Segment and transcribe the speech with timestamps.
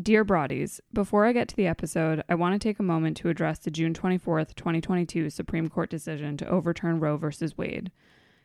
[0.00, 3.30] Dear Broadies, before I get to the episode, I want to take a moment to
[3.30, 7.26] address the June 24th, 2022 Supreme Court decision to overturn Roe v.
[7.56, 7.90] Wade.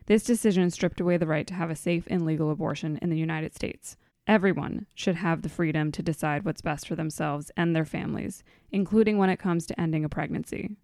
[0.07, 3.19] This decision stripped away the right to have a safe and legal abortion in the
[3.19, 3.97] United States.
[4.25, 9.19] Everyone should have the freedom to decide what's best for themselves and their families, including
[9.19, 10.77] when it comes to ending a pregnancy.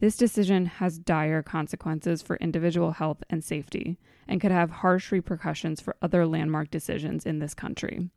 [0.00, 3.98] This decision has dire consequences for individual health and safety
[4.28, 8.10] and could have harsh repercussions for other landmark decisions in this country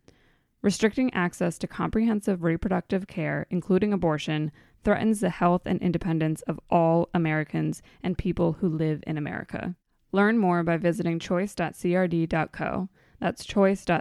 [0.66, 4.52] restricting access to comprehensive reproductive care, including abortion,
[4.84, 9.76] threatens the health and independence of all Americans and people who live in America.
[10.12, 12.90] Learn more by visiting choice.crd.co.
[13.20, 13.92] That's choice.crd.co.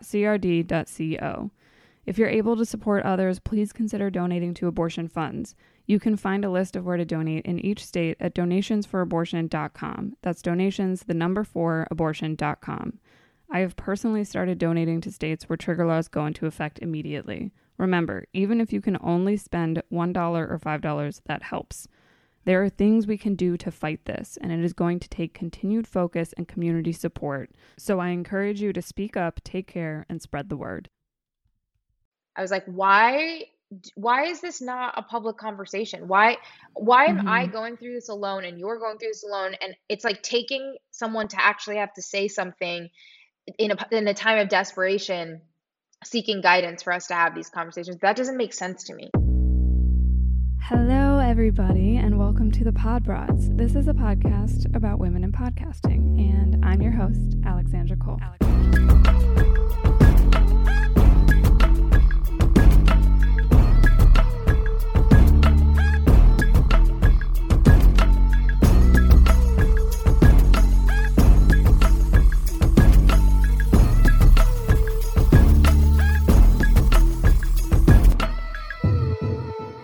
[2.07, 5.55] If you're able to support others, please consider donating to abortion funds.
[5.85, 10.17] You can find a list of where to donate in each state at donationsforabortion.com.
[10.23, 13.01] That's donations, the number four, abortion.com.
[13.51, 17.53] I have personally started donating to states where trigger laws go into effect immediately.
[17.77, 21.89] Remember, even if you can only spend $1 or $5, that helps.
[22.45, 25.33] There are things we can do to fight this, and it is going to take
[25.33, 27.51] continued focus and community support.
[27.79, 30.91] So I encourage you to speak up, take care, and spread the word.
[32.37, 33.45] I was like, why
[33.97, 36.07] why is this not a public conversation?
[36.07, 36.37] Why
[36.75, 37.29] why am mm-hmm.
[37.29, 40.77] I going through this alone and you're going through this alone and it's like taking
[40.91, 42.89] someone to actually have to say something
[43.59, 45.41] in a in a time of desperation
[46.05, 47.99] seeking guidance for us to have these conversations.
[48.03, 49.11] That doesn't make sense to me.
[50.61, 53.51] Hello, everybody, and welcome to the Pod Broads.
[53.51, 58.19] This is a podcast about women in podcasting, and I'm your host, Alexandra Cole.
[58.23, 59.34] Alexandra.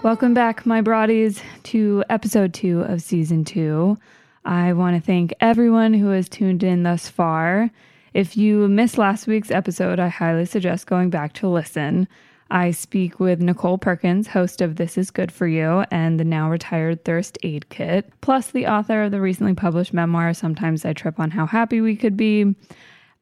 [0.03, 3.99] Welcome back, my broadies, to episode two of season two.
[4.47, 7.71] I want to thank everyone who has tuned in thus far.
[8.15, 12.09] If you missed last week's episode, I highly suggest going back to listen.
[12.51, 16.49] I speak with Nicole Perkins, host of This Is Good for You and the now
[16.49, 21.21] retired Thirst Aid Kit, plus the author of the recently published memoir, Sometimes I Trip
[21.21, 22.55] on How Happy We Could Be.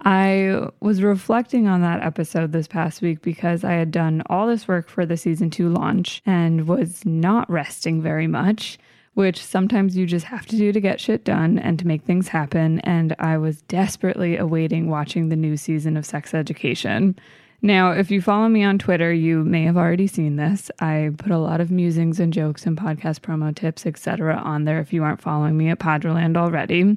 [0.04, 4.68] I was reflecting on that episode this past week because I had done all this
[4.68, 8.78] work for the season two launch and was not resting very much,
[9.14, 12.28] which sometimes you just have to do to get shit done and to make things
[12.28, 12.78] happen.
[12.80, 17.18] And I was desperately awaiting watching the new season of Sex Education.
[17.60, 20.70] Now, if you follow me on Twitter, you may have already seen this.
[20.78, 24.78] I put a lot of musings and jokes and podcast promo tips, etc., on there
[24.78, 26.96] if you aren't following me at Poddraland already.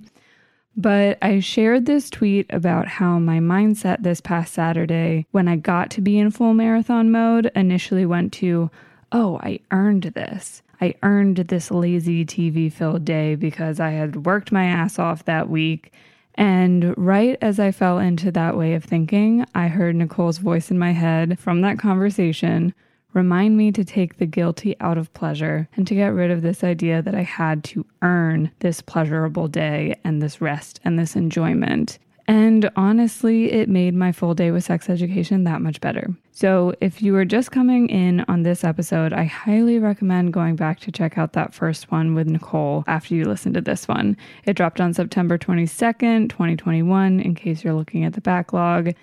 [0.75, 5.91] But I shared this tweet about how my mindset this past Saturday, when I got
[5.91, 8.71] to be in full marathon mode, initially went to,
[9.11, 10.61] oh, I earned this.
[10.79, 15.49] I earned this lazy TV filled day because I had worked my ass off that
[15.49, 15.93] week.
[16.35, 20.79] And right as I fell into that way of thinking, I heard Nicole's voice in
[20.79, 22.73] my head from that conversation
[23.13, 26.63] remind me to take the guilty out of pleasure and to get rid of this
[26.63, 31.99] idea that I had to earn this pleasurable day and this rest and this enjoyment.
[32.27, 36.15] And honestly, it made my full day with sex education that much better.
[36.31, 40.79] So, if you are just coming in on this episode, I highly recommend going back
[40.81, 44.15] to check out that first one with Nicole after you listen to this one.
[44.45, 48.93] It dropped on September 22nd, 2021, in case you're looking at the backlog.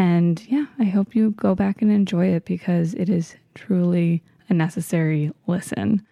[0.00, 4.54] And yeah, I hope you go back and enjoy it because it is truly a
[4.54, 6.06] necessary listen.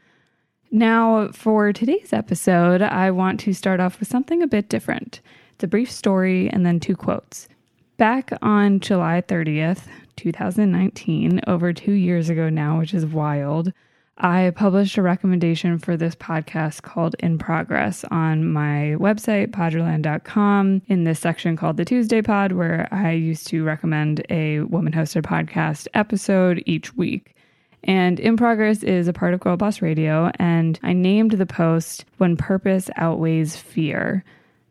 [0.70, 5.22] Now, for today's episode, I want to start off with something a bit different.
[5.54, 7.48] It's a brief story and then two quotes.
[7.96, 13.72] Back on July 30th, 2019, over two years ago now, which is wild,
[14.20, 21.04] I published a recommendation for this podcast called In Progress on my website, poddraland.com, in
[21.04, 25.86] this section called the Tuesday Pod, where I used to recommend a woman hosted podcast
[25.94, 27.36] episode each week.
[27.84, 32.04] And In Progress is a part of Girl Boss Radio, and I named the post
[32.16, 34.24] When Purpose Outweighs Fear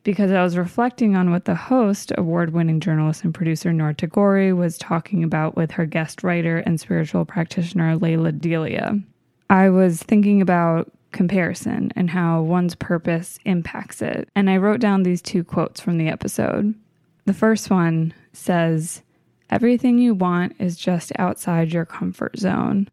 [0.04, 4.54] because I was reflecting on what the host, award winning journalist and producer Noor Tagouri,
[4.54, 9.00] was talking about with her guest writer and spiritual practitioner Lalah Delia.
[9.50, 14.30] I was thinking about comparison and how one's purpose impacts it.
[14.36, 16.76] And I wrote down these two quotes from the episode.
[17.26, 19.02] The first one says,
[19.50, 22.90] Everything you want is just outside your comfort zone.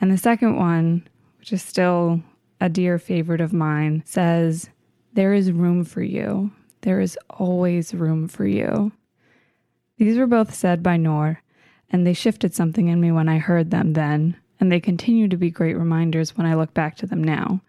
[0.00, 1.06] And the second one,
[1.38, 2.22] which is still
[2.60, 4.70] a dear favorite of mine, says,
[5.12, 6.50] There is room for you.
[6.80, 8.92] There is always room for you.
[9.98, 11.42] These were both said by Noor,
[11.90, 15.36] and they shifted something in me when I heard them then, and they continue to
[15.36, 17.60] be great reminders when I look back to them now.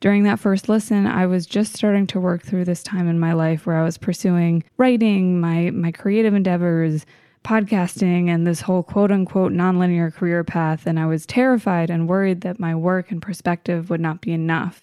[0.00, 3.34] During that first listen, I was just starting to work through this time in my
[3.34, 7.06] life where I was pursuing writing, my my creative endeavors,
[7.44, 12.40] podcasting, and this whole quote unquote nonlinear career path, and I was terrified and worried
[12.40, 14.82] that my work and perspective would not be enough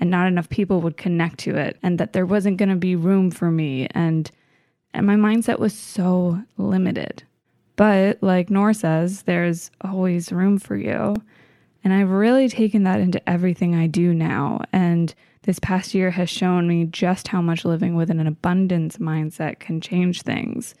[0.00, 2.96] and not enough people would connect to it and that there wasn't going to be
[2.96, 4.30] room for me and
[4.94, 7.22] and my mindset was so limited.
[7.76, 11.16] But like Noor says, there's always room for you.
[11.82, 14.60] And I've really taken that into everything I do now.
[14.72, 19.58] And this past year has shown me just how much living with an abundance mindset
[19.58, 20.74] can change things.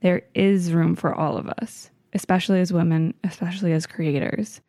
[0.00, 4.60] There is room for all of us, especially as women, especially as creators.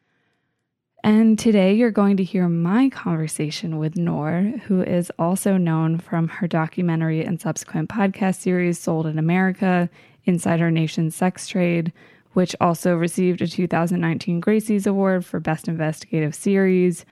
[1.04, 6.30] And today you're going to hear my conversation with Noor, who is also known from
[6.30, 9.90] her documentary and subsequent podcast series Sold in America,
[10.26, 11.92] Inside Our Nation's Sex Trade,
[12.34, 17.06] which also received a 2019 Gracie's Award for Best Investigative Series.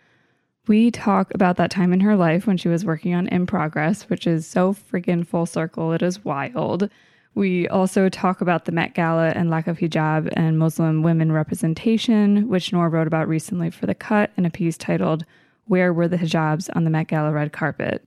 [0.67, 4.03] We talk about that time in her life when she was working on In Progress,
[4.03, 5.91] which is so freaking full circle.
[5.91, 6.89] It is wild.
[7.33, 12.49] We also talk about the Met Gala and lack of hijab and Muslim women representation,
[12.49, 15.23] which Noor wrote about recently for The Cut in a piece titled
[15.65, 18.05] Where Were the Hijabs on the Met Gala Red Carpet?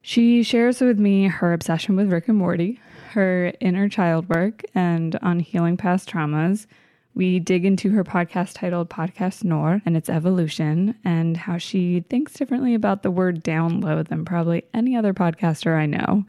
[0.00, 5.18] She shares with me her obsession with Rick and Morty, her inner child work, and
[5.22, 6.66] on healing past traumas.
[7.14, 12.34] We dig into her podcast titled Podcast Noor and its evolution and how she thinks
[12.34, 16.24] differently about the word download than probably any other podcaster I know.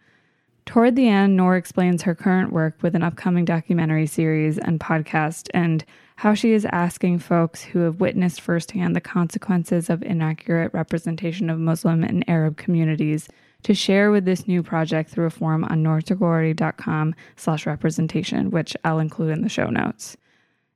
[0.65, 5.47] Toward the end, Noor explains her current work with an upcoming documentary series and podcast
[5.53, 5.83] and
[6.15, 11.59] how she is asking folks who have witnessed firsthand the consequences of inaccurate representation of
[11.59, 13.27] Muslim and Arab communities
[13.63, 18.99] to share with this new project through a form on noortagouri.com slash representation, which I'll
[18.99, 20.17] include in the show notes.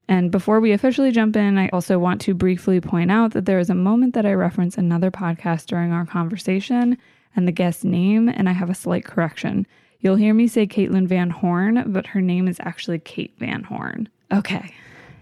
[0.07, 3.59] And before we officially jump in, I also want to briefly point out that there
[3.59, 6.97] is a moment that I reference another podcast during our conversation
[7.35, 9.65] and the guest's name, and I have a slight correction.
[10.01, 14.09] You'll hear me say Caitlin Van Horn, but her name is actually Kate Van Horn.
[14.33, 14.73] Okay,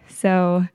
[0.09, 0.65] so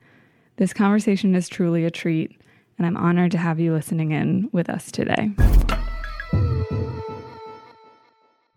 [0.55, 2.39] this conversation is truly a treat,
[2.77, 5.31] and I'm honored to have you listening in with us today.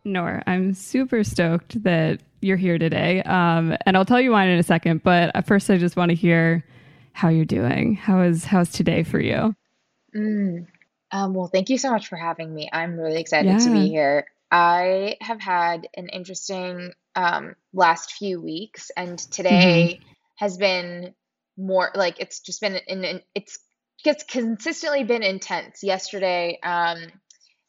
[0.05, 3.23] Noor, I'm super stoked that you're here today.
[3.23, 5.03] Um, and I'll tell you why in a second.
[5.03, 6.65] But first, I just want to hear
[7.13, 7.95] how you're doing.
[7.95, 9.55] How is how's today for you?
[10.15, 10.67] Mm.
[11.13, 12.69] Um, well, thank you so much for having me.
[12.73, 13.59] I'm really excited yeah.
[13.59, 14.27] to be here.
[14.51, 20.13] I have had an interesting um, last few weeks, and today mm-hmm.
[20.37, 21.15] has been
[21.57, 23.59] more like it's just been in, in it's
[24.05, 25.83] it's consistently been intense.
[25.83, 26.99] Yesterday, um,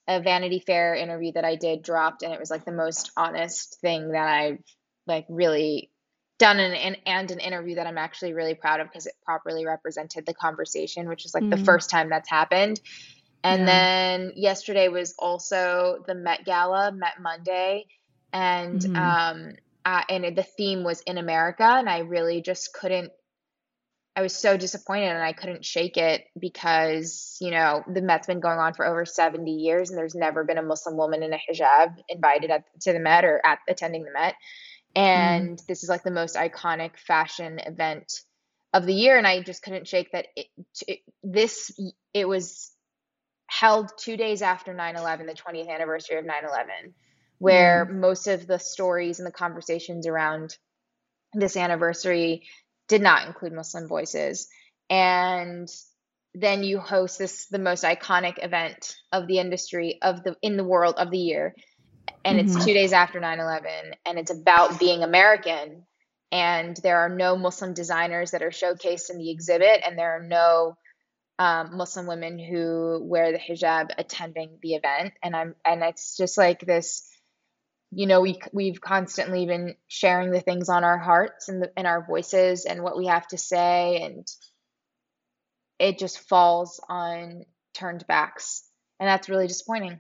[0.08, 3.80] a Vanity Fair interview that I did dropped, and it was like the most honest
[3.82, 4.64] thing that I've
[5.08, 5.92] like really
[6.38, 9.66] done an, an and an interview that I'm actually really proud of because it properly
[9.66, 11.60] represented the conversation, which is like mm-hmm.
[11.60, 12.82] the first time that's happened.
[13.44, 13.66] And yeah.
[13.66, 17.86] then yesterday was also the Met Gala, Met Monday,
[18.34, 18.96] and mm-hmm.
[18.96, 19.56] um,
[19.86, 23.12] uh, and the theme was in America, and I really just couldn't
[24.16, 28.42] I was so disappointed and I couldn't shake it because, you know, the Met's been
[28.42, 31.38] going on for over 70 years and there's never been a Muslim woman in a
[31.38, 34.36] hijab invited at, to the Met or at attending the Met.
[34.96, 35.66] And mm.
[35.66, 38.22] this is like the most iconic fashion event
[38.74, 39.18] of the year.
[39.18, 40.48] And I just couldn't shake that it,
[40.88, 41.80] it, this,
[42.14, 42.72] it was
[43.48, 46.68] held two days after 9 11, the 20th anniversary of 9 11,
[47.38, 47.96] where mm.
[47.96, 50.58] most of the stories and the conversations around
[51.34, 52.44] this anniversary
[52.92, 54.50] did not include Muslim voices.
[54.90, 55.70] And
[56.36, 60.64] then you host this the most iconic event of the industry of the in the
[60.64, 61.56] world of the year
[62.24, 62.58] and mm-hmm.
[62.58, 63.66] it's 2 days after 9/11
[64.06, 65.86] and it's about being American
[66.32, 70.24] and there are no Muslim designers that are showcased in the exhibit and there are
[70.24, 70.78] no
[71.38, 76.38] um, Muslim women who wear the hijab attending the event and I'm and it's just
[76.38, 77.11] like this
[77.92, 82.06] you know we we've constantly been sharing the things on our hearts and and our
[82.06, 84.28] voices and what we have to say and
[85.82, 87.44] it just falls on
[87.74, 88.64] turned backs.
[89.00, 90.00] And that's really disappointing.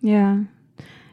[0.00, 0.44] Yeah.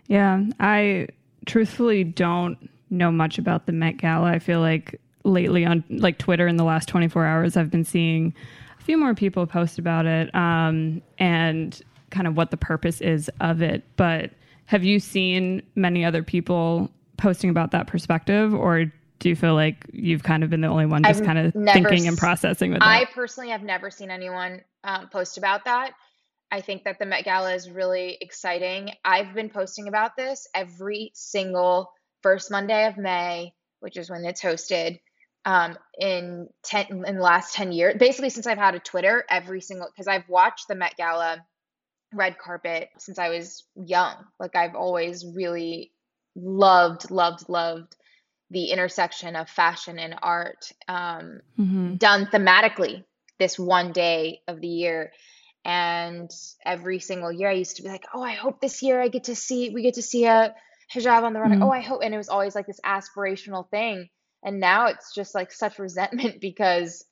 [0.06, 0.44] Yeah.
[0.60, 1.08] I
[1.48, 4.30] truthfully don't know much about the met gala.
[4.32, 8.32] I feel like lately on like twitter in the last 24 hours i've been seeing
[8.80, 13.30] a few more people post about it um, and kind of what the purpose is
[13.42, 13.84] of it.
[13.98, 14.32] But
[14.66, 18.86] have you seen many other people posting about that perspective, or
[19.20, 21.54] do you feel like you've kind of been the only one just I've kind of
[21.54, 25.92] thinking and processing with I personally have never seen anyone um, post about that.
[26.52, 28.92] I think that the Met Gala is really exciting.
[29.04, 31.92] I've been posting about this every single
[32.22, 33.54] first Monday of May
[33.86, 35.00] which is when it's hosted,
[35.46, 39.62] um, in ten in the last ten years, basically since I've had a Twitter, every
[39.62, 41.46] single because I've watched the Met Gala
[42.14, 44.16] red carpet since I was young.
[44.40, 45.92] Like I've always really
[46.36, 47.96] loved, loved, loved
[48.52, 51.96] the intersection of fashion and art um, mm-hmm.
[51.96, 53.04] done thematically
[53.40, 55.12] this one day of the year.
[55.64, 56.30] And
[56.64, 59.26] every single year, I used to be like, "Oh, I hope this year I get
[59.26, 60.54] to see we get to see a
[60.94, 61.56] hijab on the runway.
[61.56, 61.64] Mm-hmm.
[61.64, 64.08] Oh, I hope." And it was always like this aspirational thing.
[64.44, 67.04] And now it's just like such resentment because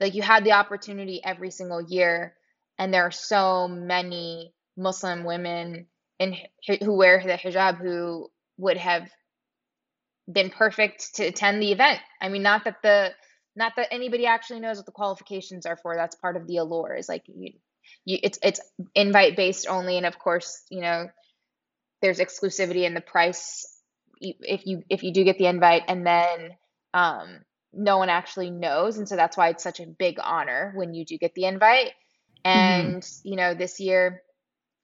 [0.00, 2.34] like you had the opportunity every single year
[2.82, 5.86] and there are so many Muslim women
[6.18, 6.36] in
[6.82, 9.08] who wear the hijab who would have
[10.30, 12.00] been perfect to attend the event.
[12.20, 13.12] I mean, not that the
[13.54, 15.94] not that anybody actually knows what the qualifications are for.
[15.94, 16.96] That's part of the allure.
[16.96, 17.52] Is like you,
[18.04, 18.60] you it's it's
[18.96, 21.06] invite based only, and of course, you know,
[22.00, 23.64] there's exclusivity in the price
[24.20, 26.50] if you if you do get the invite, and then
[26.94, 30.94] um, no one actually knows, and so that's why it's such a big honor when
[30.94, 31.92] you do get the invite.
[32.44, 32.58] Mm-hmm.
[32.58, 33.28] And, mm-hmm.
[33.28, 34.22] you know, this year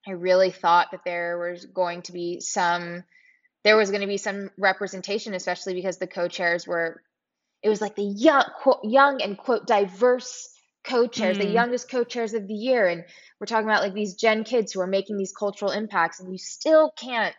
[0.06, 3.04] I really thought that there was going to be some
[3.64, 7.02] there was going to be some representation, especially because the co-chairs were
[7.62, 10.48] it was like the young quote, young and quote diverse
[10.84, 11.42] co-chairs, mm.
[11.42, 12.86] the youngest co-chairs of the year.
[12.86, 13.04] And
[13.38, 16.38] we're talking about like these gen kids who are making these cultural impacts, and you
[16.38, 17.34] still can't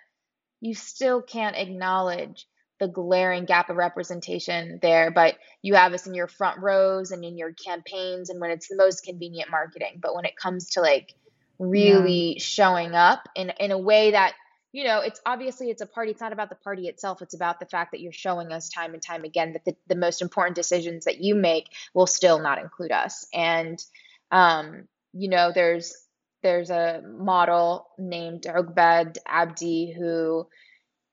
[0.61, 2.45] you still can't acknowledge
[2.79, 7.23] the glaring gap of representation there, but you have us in your front rows and
[7.23, 9.99] in your campaigns and when it's the most convenient marketing.
[10.01, 11.13] But when it comes to like
[11.59, 12.39] really yeah.
[12.39, 14.33] showing up in in a way that
[14.71, 17.59] you know it's obviously it's a party it's not about the party itself it's about
[17.59, 20.55] the fact that you're showing us time and time again that the, the most important
[20.55, 23.83] decisions that you make will still not include us and
[24.31, 25.93] um you know there's
[26.41, 30.47] there's a model named Ugbad Abdi who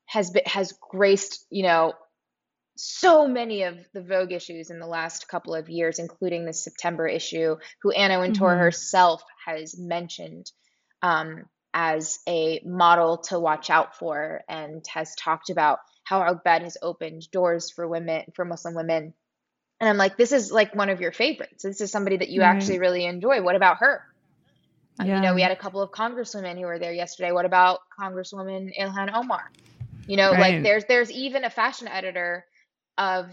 [0.06, 1.92] has been, has graced, you know,
[2.76, 7.06] so many of the Vogue issues in the last couple of years, including the September
[7.06, 8.60] issue, who Anna Wintour mm-hmm.
[8.60, 10.50] herself has mentioned
[11.02, 16.76] um, as a model to watch out for and has talked about how Ugbad has
[16.82, 19.14] opened doors for women, for Muslim women.
[19.80, 21.62] And I'm like, this is like one of your favorites.
[21.62, 22.56] This is somebody that you mm-hmm.
[22.56, 23.42] actually really enjoy.
[23.42, 24.02] What about her?
[24.98, 25.16] Yeah.
[25.16, 27.32] You know, we had a couple of congresswomen who were there yesterday.
[27.32, 29.50] What about Congresswoman Ilhan Omar?
[30.06, 30.54] You know, right.
[30.54, 32.44] like there's there's even a fashion editor
[32.98, 33.26] of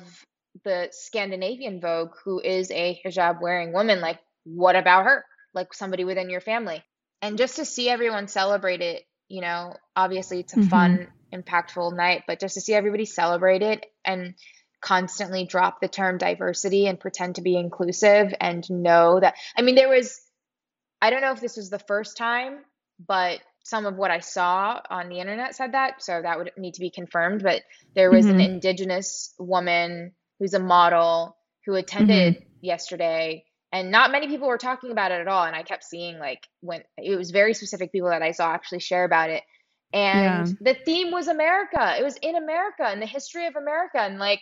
[0.63, 4.01] the Scandinavian Vogue who is a hijab wearing woman.
[4.01, 5.25] Like, what about her?
[5.53, 6.83] Like somebody within your family.
[7.21, 10.69] And just to see everyone celebrate it, you know, obviously it's a mm-hmm.
[10.69, 14.35] fun, impactful night, but just to see everybody celebrate it and
[14.81, 19.75] constantly drop the term diversity and pretend to be inclusive and know that I mean
[19.75, 20.19] there was
[21.01, 22.59] I don't know if this was the first time,
[23.05, 26.75] but some of what I saw on the internet said that, so that would need
[26.75, 27.43] to be confirmed.
[27.43, 27.61] But
[27.95, 28.35] there was mm-hmm.
[28.35, 32.45] an indigenous woman who's a model who attended mm-hmm.
[32.61, 35.45] yesterday, and not many people were talking about it at all.
[35.45, 38.81] And I kept seeing like when it was very specific people that I saw actually
[38.81, 39.43] share about it.
[39.93, 40.53] And yeah.
[40.59, 41.95] the theme was America.
[41.97, 43.99] It was in America and the history of America.
[43.99, 44.41] And like,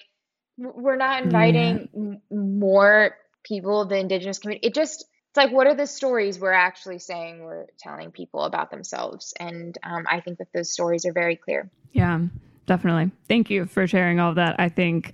[0.57, 2.35] we're not inviting yeah.
[2.35, 4.67] more people of the indigenous community.
[4.67, 8.69] It just, it's like what are the stories we're actually saying we're telling people about
[8.69, 12.19] themselves and um, i think that those stories are very clear yeah
[12.65, 15.13] definitely thank you for sharing all of that i think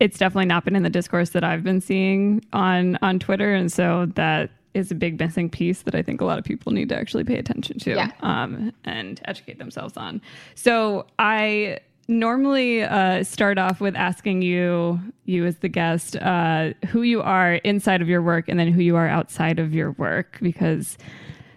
[0.00, 3.70] it's definitely not been in the discourse that i've been seeing on on twitter and
[3.70, 6.90] so that is a big missing piece that I think a lot of people need
[6.90, 8.10] to actually pay attention to yeah.
[8.20, 10.20] um, and educate themselves on.
[10.54, 17.02] So I normally uh, start off with asking you, you as the guest, uh, who
[17.02, 20.38] you are inside of your work and then who you are outside of your work,
[20.40, 20.96] because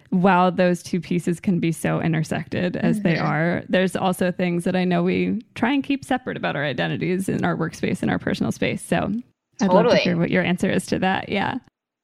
[0.09, 3.07] while those two pieces can be so intersected as mm-hmm.
[3.07, 6.65] they are, there's also things that I know we try and keep separate about our
[6.65, 8.83] identities in our workspace and our personal space.
[8.83, 9.21] So totally.
[9.61, 11.29] I'd love to hear what your answer is to that.
[11.29, 11.59] Yeah.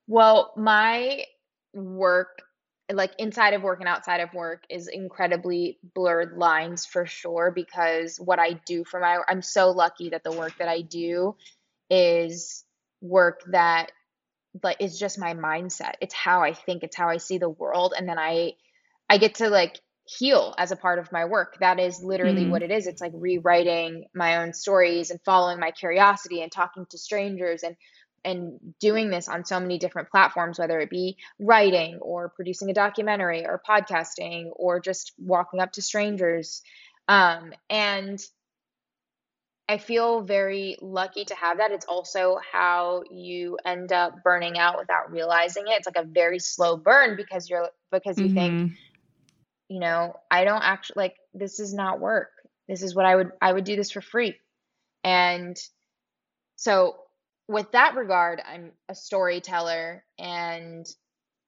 [0.07, 1.25] Well, my
[1.73, 2.43] work
[2.91, 8.17] like inside of work and outside of work is incredibly blurred lines for sure because
[8.17, 11.35] what I do for my I'm so lucky that the work that I do
[11.89, 12.63] is
[13.01, 13.91] work that
[14.59, 15.93] but is just my mindset.
[16.01, 18.53] It's how I think, it's how I see the world and then I
[19.09, 21.57] I get to like heal as a part of my work.
[21.59, 22.49] That is literally mm.
[22.49, 22.87] what it is.
[22.87, 27.75] It's like rewriting my own stories and following my curiosity and talking to strangers and
[28.23, 32.73] and doing this on so many different platforms, whether it be writing or producing a
[32.73, 36.61] documentary or podcasting or just walking up to strangers.
[37.07, 38.19] Um, and
[39.69, 41.71] I feel very lucky to have that.
[41.71, 45.73] It's also how you end up burning out without realizing it.
[45.77, 48.35] It's like a very slow burn because you're because you mm-hmm.
[48.35, 48.71] think,
[49.67, 52.29] you know, I don't actually like this is not work.
[52.69, 54.35] This is what I would I would do this for free
[55.03, 55.57] And
[56.55, 56.95] so,
[57.47, 60.85] with that regard, I'm a storyteller and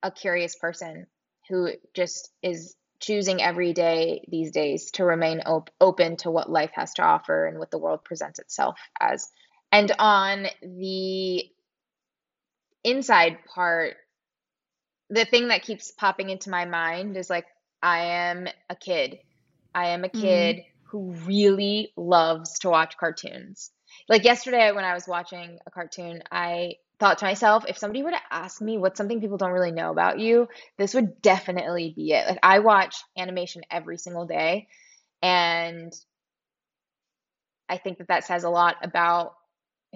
[0.04, 1.08] a curious person
[1.50, 6.72] who just is choosing every day these days to remain op- open to what life
[6.76, 9.30] has to offer and what the world presents itself as.
[9.72, 11.46] And on the
[12.84, 13.98] inside part,
[15.10, 17.46] the thing that keeps popping into my mind is like,
[17.82, 19.20] I am a kid.
[19.74, 20.20] I am a Mm-hmm.
[20.20, 20.64] kid mm.
[20.84, 23.72] who really loves to watch cartoons.
[24.08, 28.12] Like yesterday, when I was watching a cartoon, I thought to myself, if somebody were
[28.12, 32.12] to ask me what's something people don't really know about you, this would definitely be
[32.12, 32.28] it.
[32.28, 34.68] Like, I watch animation every single day.
[35.22, 35.94] And
[37.70, 39.36] I think that that says a lot about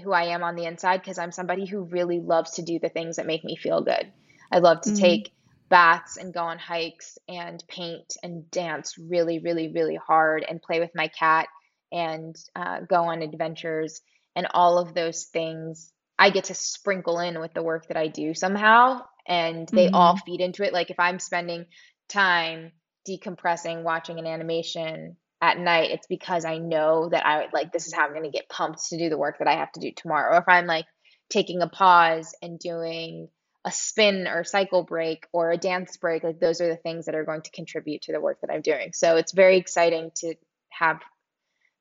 [0.04, 2.90] who I am on the inside because I'm somebody who really loves to do the
[2.90, 4.12] things that make me feel good.
[4.52, 5.00] I love to Mhm.
[5.00, 5.32] take
[5.70, 10.80] baths and go on hikes and paint and dance really, really, really hard and play
[10.80, 11.48] with my cat
[11.94, 14.02] and uh, go on adventures
[14.36, 15.94] and all of those things.
[16.20, 20.18] I get to sprinkle in with the work that I do somehow, and they all
[20.18, 20.74] feed into it.
[20.74, 21.66] Like if I'm spending
[22.10, 22.72] time
[23.08, 27.94] decompressing, watching an animation at night, it's because I know that I like this is
[27.94, 29.92] how I'm going to get pumped to do the work that I have to do
[29.96, 30.36] tomorrow.
[30.36, 30.86] Or if I'm like
[31.30, 33.28] taking a pause and doing
[33.66, 37.16] a spin or cycle break or a dance break, like those are the things that
[37.16, 38.92] are going to contribute to the work that I'm doing.
[38.94, 40.36] So it's very exciting to
[40.70, 41.00] have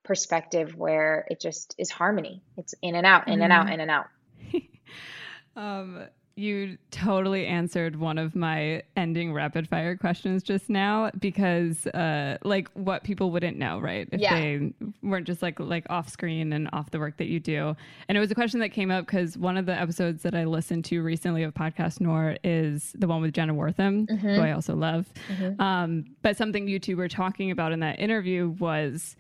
[0.05, 2.43] perspective where it just is harmony.
[2.57, 4.07] It's in and out, in and out, in and out.
[5.57, 6.05] um,
[6.35, 12.71] you totally answered one of my ending rapid fire questions just now because uh like
[12.73, 14.41] what people wouldn't know right if Yeah.
[14.41, 17.77] they weren't just like like off screen and off the work that you do
[18.09, 20.45] and it was a question that came up because one of the episodes that i
[20.45, 24.41] listened to recently of podcast noor is the one with jenna wortham who Mhm.
[24.43, 25.61] i also love Mhm.
[25.61, 29.17] um but something you two were talking about in that interview was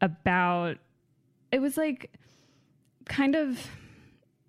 [0.00, 0.76] about
[1.52, 2.10] it was like
[3.06, 3.66] kind of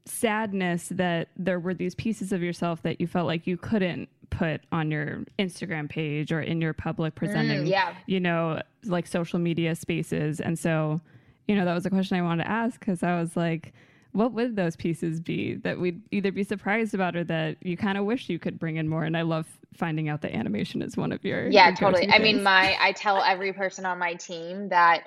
[0.06, 4.62] sadness that there were these pieces of yourself that you felt like you couldn't put
[4.72, 7.94] on your Instagram page or in your public presenting, Mm, yeah.
[8.08, 10.40] you know, like social media spaces.
[10.40, 11.02] And so,
[11.48, 13.74] you know, that was a question I wanted to ask because I was like,
[14.14, 17.98] what would those pieces be that we'd either be surprised about or that you kind
[17.98, 19.04] of wish you could bring in more?
[19.04, 22.10] And I love finding out that animation is one of your Yeah, your totally.
[22.12, 25.04] I mean, my I tell every person on my team that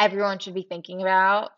[0.00, 1.50] everyone should be thinking about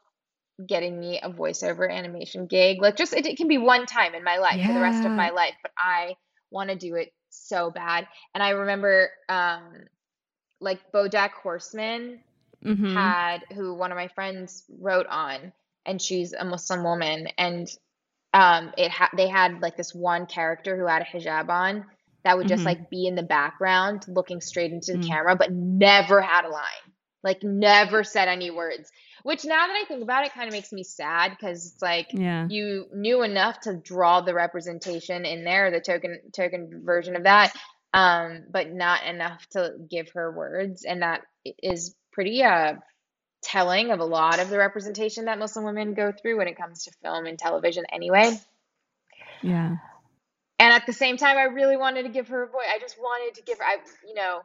[0.66, 2.80] getting me a voiceover animation gig.
[2.82, 5.16] Like just it, it can be one time in my life for the rest of
[5.16, 6.16] my life, but I
[6.50, 8.06] want to do it so bad.
[8.34, 9.72] And I remember um
[10.60, 12.20] like Bojack Horseman
[12.62, 13.16] Mhm.
[13.24, 15.52] had who one of my friends wrote on
[15.86, 17.68] and she's a Muslim woman and
[18.34, 21.84] um it had they had like this one character who had a hijab on
[22.24, 22.66] that would just Mhm.
[22.66, 25.08] like be in the background looking straight into the Mm.
[25.08, 26.91] camera but never had a line
[27.22, 28.90] like never said any words
[29.22, 32.08] which now that I think about it kind of makes me sad because it's like
[32.12, 32.46] yeah.
[32.48, 37.54] you knew enough to draw the representation in there, the token token version of that,
[37.94, 41.22] um, but not enough to give her words, and that
[41.62, 42.74] is pretty uh
[43.42, 46.84] telling of a lot of the representation that Muslim women go through when it comes
[46.84, 48.38] to film and television anyway.
[49.42, 49.76] Yeah.
[50.60, 52.66] And at the same time, I really wanted to give her a voice.
[52.72, 54.42] I just wanted to give her, I, you know,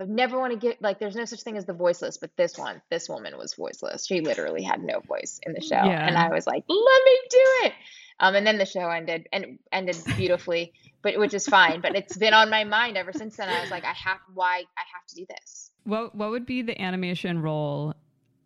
[0.00, 2.58] I never want to get like, there's no such thing as the voiceless, but this
[2.58, 4.06] one, this woman was voiceless.
[4.06, 6.06] She literally had no voice in the show, Yeah.
[6.06, 7.72] and I was like, let me do it.
[8.20, 11.80] Um, and then the show ended and ended beautifully, but which is fine.
[11.80, 13.48] But it's been on my mind ever since then.
[13.48, 15.70] I was like, I have, why I have to do this.
[15.84, 17.94] What what would be the animation role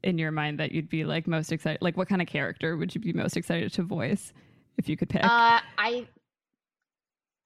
[0.03, 1.83] in your mind that you'd be like most excited?
[1.83, 4.33] Like, what kind of character would you be most excited to voice
[4.79, 5.23] if you could pick?
[5.25, 6.07] Uh, I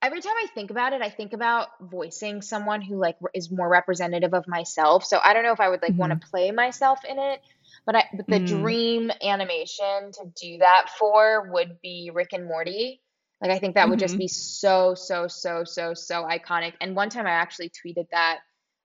[0.02, 3.68] every time I think about it, I think about voicing someone who like is more
[3.68, 5.04] representative of myself.
[5.04, 7.40] So I don't know if I would like want to play myself in it,
[7.86, 8.44] but I but the Mm.
[8.44, 13.00] dream animation to do that for would be Rick and Morty.
[13.40, 14.18] Like I think that would just Mhm.
[14.18, 16.74] be so so so so so iconic.
[16.80, 18.40] And one time I actually tweeted that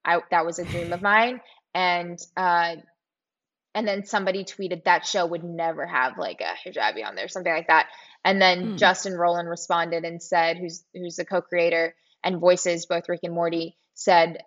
[0.06, 1.42] I that was a dream of mine,
[1.74, 2.76] and uh,
[3.76, 7.54] and then somebody tweeted that show would never have like a hijabi on there, something
[7.54, 7.88] like that.
[8.28, 8.76] And then Hmm.
[8.76, 13.78] Justin Roiland responded and said, who's who's the co-creator and voices both Rick and Morty,
[13.94, 14.44] said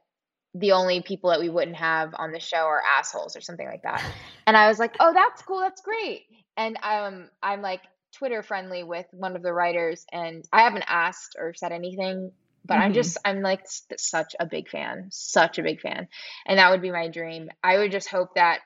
[0.54, 3.82] the only people that we wouldn't have on the show are assholes or something like
[3.82, 4.04] that.
[4.46, 6.22] And I was like, oh, that's cool, that's great.
[6.56, 7.82] And um, I'm like
[8.16, 12.32] Twitter friendly with one of the writers, and I haven't asked or said anything,
[12.66, 12.94] but I'm Mhm.
[12.94, 13.60] just I'm like
[13.96, 16.08] such a big fan, such a big fan,
[16.46, 17.48] and that would be my dream.
[17.62, 18.58] I would just hope that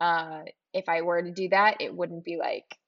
[0.00, 2.78] uh, if I were to do that, it wouldn't be like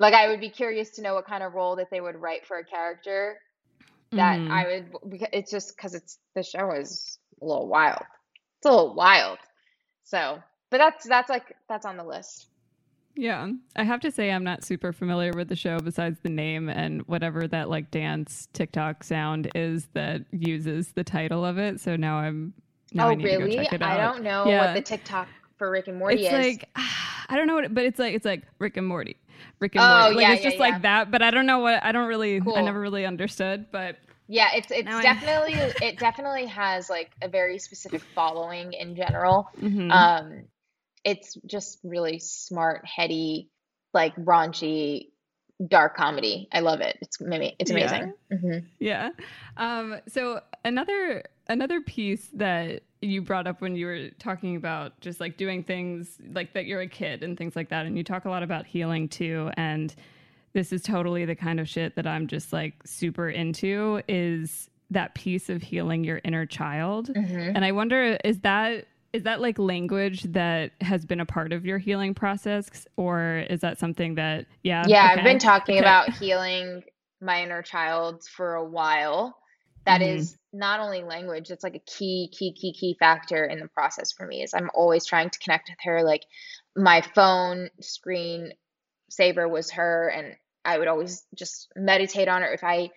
[0.00, 2.46] like I would be curious to know what kind of role that they would write
[2.46, 3.38] for a character
[4.12, 4.50] that Mhm.
[4.50, 5.28] I would.
[5.32, 8.02] It's just because it's the show is a little wild.
[8.58, 9.38] It's a little wild.
[10.04, 12.48] So, but that's that's like that's on the list.
[13.16, 13.50] Yeah.
[13.76, 17.02] I have to say I'm not super familiar with the show besides the name and
[17.02, 21.80] whatever that like dance TikTok sound is that uses the title of it.
[21.80, 22.54] So now I'm
[22.92, 23.50] now oh I need really?
[23.50, 24.00] to go check it out.
[24.00, 24.66] I don't know Yeah.
[24.66, 26.32] what the TikTok for Rick and Morty it's is.
[26.32, 26.68] like
[27.30, 29.16] I don't know what, but it's like it's like Rick and Morty,
[29.60, 30.16] Rick and Oh, Morty.
[30.16, 30.66] Like yeah, it's yeah, just yeah.
[30.66, 31.10] like that.
[31.10, 33.66] But I don't know what I don't really I never really understood.
[33.72, 33.96] But
[34.28, 39.48] Yeah, it's it's Now definitely it definitely has like a very specific following in general.
[39.62, 39.90] mhm.
[39.90, 40.44] Um,
[41.04, 43.48] it's just really smart, heady,
[43.94, 45.08] like raunchy,
[45.66, 46.48] dark comedy.
[46.52, 46.98] I love it.
[47.00, 47.76] It's it's Yeah.
[47.76, 48.14] amazing.
[48.30, 49.10] hmm Yeah.
[49.56, 55.20] Um, so another another piece that you brought up when you were talking about just
[55.20, 58.26] like doing things like that you're a kid and things like that, and you talk
[58.26, 59.50] a lot about healing too.
[59.58, 59.94] And
[60.54, 65.14] this is totally the kind of shit that I'm just like super into is that
[65.14, 67.12] piece of healing your inner child.
[67.16, 71.52] hmm And I wonder is that is that like language that has been a part
[71.52, 75.80] of your healing process or is that something that yeah Yeah, I've been talking okay.
[75.80, 76.84] about healing
[77.20, 79.36] my inner child for a while.
[79.86, 80.02] That Mhm.
[80.02, 84.12] is not only language, it's like a key, key, key, key factor in the process
[84.12, 86.02] for me is I'm always trying to connect with her.
[86.02, 86.22] Like
[86.76, 88.52] my phone screen
[89.10, 92.90] saver was her and I would always just meditate on her if I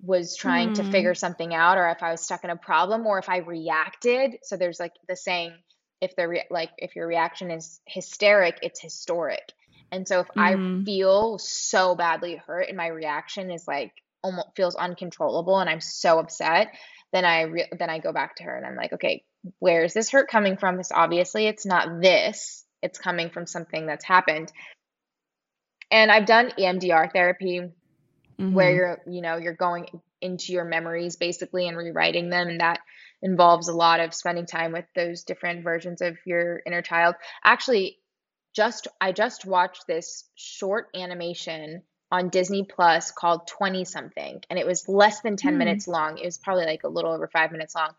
[0.00, 0.84] was trying to Hmm.
[0.84, 4.38] figure something out or if I was stuck in a problem or if I reacted.
[4.42, 5.52] So there's like the saying
[6.00, 9.42] if the re- like if your reaction is hysteric, it's historic.
[9.92, 10.84] And so if I Mhm.
[10.84, 16.18] feel so badly hurt and my reaction is like almost feels uncontrollable and I'm so
[16.18, 16.68] upset,
[17.12, 19.24] then I re- then I go back to her and I'm like, okay,
[19.58, 20.76] where is this hurt coming from?
[20.76, 22.64] This obviously it's not this.
[22.82, 24.52] It's coming from something that's happened.
[25.90, 27.70] And I've done EMDR therapy
[28.48, 28.76] where Mhm.
[28.76, 32.80] you're, you know, you're going into your memories basically and rewriting them and that
[33.22, 37.14] involves a lot of spending time with those different versions of your inner child.
[37.44, 37.98] Actually,
[38.54, 41.82] just I just watched this short animation
[42.12, 45.58] on Disney Plus called 20 something and it was less than 10 Hmm.
[45.58, 46.18] minutes long.
[46.18, 47.90] It was probably like a little over 5 minutes long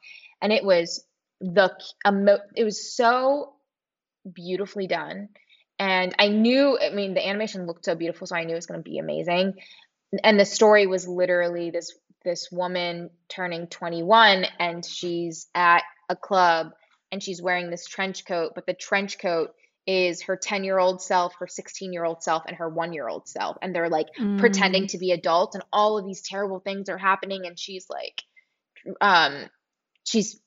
[0.42, 1.04] and it was
[1.42, 1.76] the
[2.08, 3.56] emo- it was so
[4.32, 5.30] beautifully done
[5.80, 8.68] and I knew I mean the animation looked so beautiful so I knew it was
[8.68, 9.56] going to be amazing
[10.24, 16.72] and the story was literally this this woman turning 21 and she's at a club
[17.12, 19.54] and she's wearing this trench coat but the trench coat
[19.86, 23.08] is her 10 year old self her 16 year old self and her 1 year
[23.08, 23.58] old self.
[23.62, 24.92] And they're like pretending Mm.
[24.92, 28.24] to be adults and all of these terrible things are happening and she's like
[29.02, 29.50] um
[30.06, 30.40] she's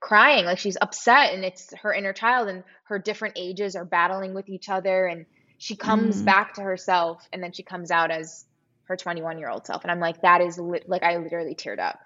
[0.00, 0.44] crying.
[0.44, 4.48] Like she's upset and it's her inner child and her different ages are battling with
[4.48, 5.26] each other and
[5.58, 6.24] she comes Mm.
[6.24, 8.44] back to herself and then she comes out as
[8.84, 9.82] her 21 year old self.
[9.84, 11.98] And i'm like that is lit like i literally teared up.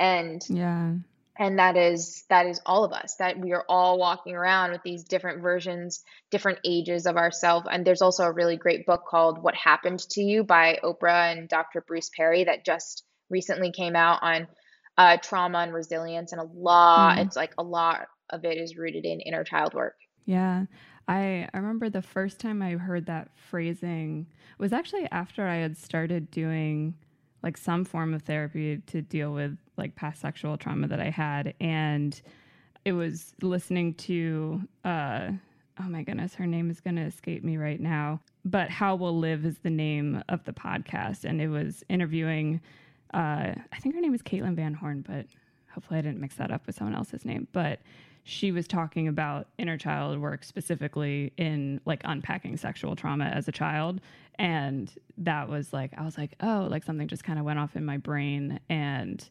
[0.00, 0.94] And yeah
[1.38, 4.82] and that is that is all of us that we are all walking around with
[4.84, 9.42] these different versions different ages of ourselves and there's also a really great book called
[9.42, 14.18] what happened to you by oprah and dr bruce perry that just recently came out
[14.22, 14.46] on
[14.98, 17.26] uh, trauma and resilience and a lot Mm.
[17.26, 19.94] it's like a lot of it is rooted in inner child work
[20.26, 20.66] Yeah.
[21.08, 24.26] I I remember the first time I heard that phrasing
[24.58, 26.94] was actually after I had started doing
[27.42, 31.54] like some form of therapy to deal with like past sexual trauma that I had.
[31.60, 32.20] And
[32.84, 35.30] it was listening to uh
[35.80, 39.16] oh my goodness her name is going to escape me right now but how We'll
[39.16, 41.24] live is the name of the podcast.
[41.24, 42.60] And it was interviewing
[43.14, 45.26] uh i think her name is caitlin van horn but
[45.72, 47.46] hopefully i didn't mix that up with someone else's name.
[47.52, 47.80] But
[48.24, 53.52] she was talking about inner child work specifically in like unpacking sexual trauma as a
[53.52, 54.00] child.
[54.38, 57.76] And that was like i was like oh like something just kind of went off
[57.76, 58.60] in my brain.
[58.68, 59.28] And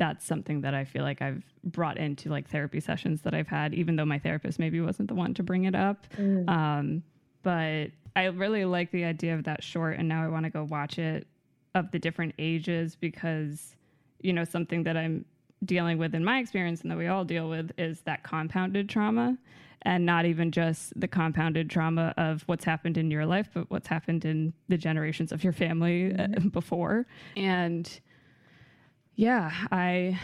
[0.00, 3.74] that's something that I feel like I've brought into like therapy sessions that I've had,
[3.74, 6.06] even though my therapist maybe wasn't the one to bring it up.
[6.48, 7.02] Um,
[7.42, 10.64] but I really like the idea of that short, and now I want to go
[10.64, 11.26] watch it
[11.74, 13.76] of the different ages because,
[14.22, 15.26] you know, something that I'm
[15.66, 19.36] dealing with in my experience and that we all deal with is that compounded trauma
[19.82, 23.86] and not even just the compounded trauma of what's happened in your life, but what's
[23.86, 27.06] happened in the generations of your family uh, before.
[27.36, 28.00] And
[29.14, 30.18] yeah, I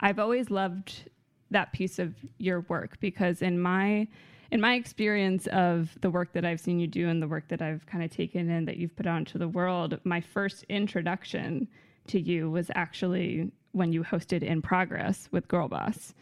[0.00, 1.10] I've always loved
[1.50, 4.08] that piece of your work because in my
[4.50, 7.60] in my experience of the work that I've seen you do and the work that
[7.60, 11.66] I've kind of taken in that you've put out into the world, my first introduction
[12.08, 16.14] to you was actually when you hosted In Progress with Girl Boss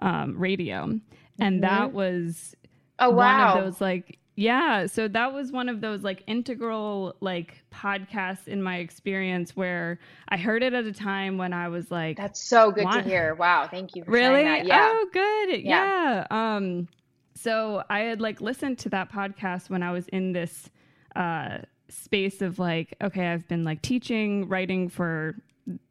[0.00, 1.00] um, Radio,
[1.38, 2.54] and that was
[2.98, 7.14] oh wow one of those like yeah so that was one of those like integral
[7.20, 9.98] like podcasts in my experience where
[10.28, 13.34] i heard it at a time when i was like that's so good to hear.
[13.34, 14.44] Wow thank you for really?
[14.44, 14.66] that.
[14.66, 14.90] Yeah.
[14.92, 15.62] Oh good.
[15.62, 16.24] Yeah.
[16.30, 16.56] Yeah.
[16.56, 16.88] um
[17.34, 20.68] So I had like listened to that podcast when I was in this
[21.16, 25.36] uh, space of like, okay, I've been like teaching, writing for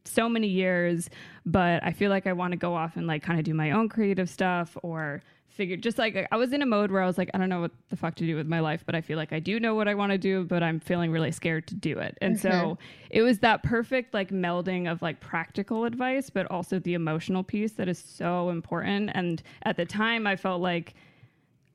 [0.06, 1.10] so many years,
[1.46, 3.72] but I feel like I want to go off and like kind of do my
[3.72, 5.22] own creative stuff or
[5.60, 7.60] figure just like I was in a mode where I was like, I don't know
[7.60, 9.76] what the fuck to do with my life, but I feel like I do know
[9.76, 12.18] what I want to do, but I'm feeling really scared to do it.
[12.22, 12.50] And mm-hmm.
[12.50, 12.78] so
[13.10, 17.74] it was that perfect like melding of like practical advice, but also the emotional piece
[17.74, 19.12] that is so important.
[19.14, 20.94] And at the time, I felt like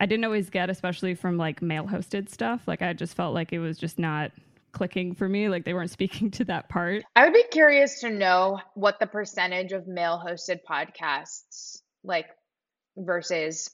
[0.00, 2.62] I didn't always get, especially from like male hosted stuff.
[2.66, 4.32] Like I just felt like it was just not
[4.72, 5.50] clicking for me.
[5.50, 7.04] Like they weren't speaking to that part.
[7.14, 12.28] I would be curious to know what the percentage of male hosted podcasts like
[12.96, 13.70] versus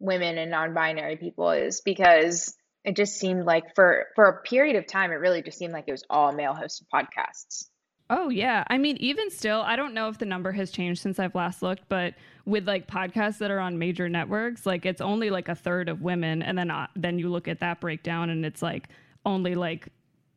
[0.00, 4.86] women and non-binary people is because it just seemed like for for a period of
[4.86, 7.66] time it really just seemed like it was all male hosted podcasts.
[8.10, 8.64] Oh yeah.
[8.68, 11.62] I mean even still I don't know if the number has changed since I've last
[11.62, 15.54] looked but with like podcasts that are on major networks like it's only like a
[15.54, 18.88] third of women and then uh, then you look at that breakdown and it's like
[19.24, 19.88] only like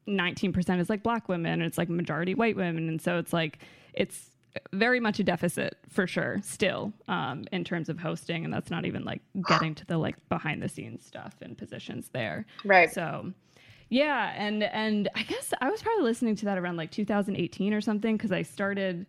[0.07, 3.57] 19% is like black women and it's like majority white women and so it's like
[3.95, 4.29] it's
[4.73, 8.85] very much a deficit for sure still um, in terms of hosting and that's not
[8.85, 12.45] even like getting to the like behind the scenes stuff and positions there.
[12.63, 12.91] Right.
[12.91, 13.33] So
[13.89, 17.81] yeah and and i guess i was probably listening to that around like 2018 or
[17.81, 19.05] something because i started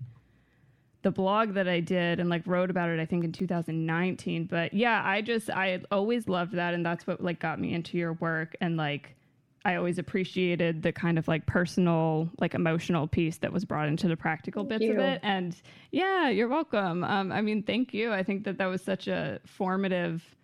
[1.02, 4.72] the blog that i did and like wrote about it i think in 2019 but
[4.74, 8.12] yeah i just i always loved that and that's what like got me into your
[8.14, 9.15] work and like
[9.66, 14.06] I always appreciated the kind of like personal, like emotional piece that was brought into
[14.06, 14.92] the practical thank bits you.
[14.92, 15.20] of it.
[15.24, 17.02] And yeah, you're welcome.
[17.02, 18.12] Um, I mean, thank you.
[18.12, 20.36] I think that that was such a formative,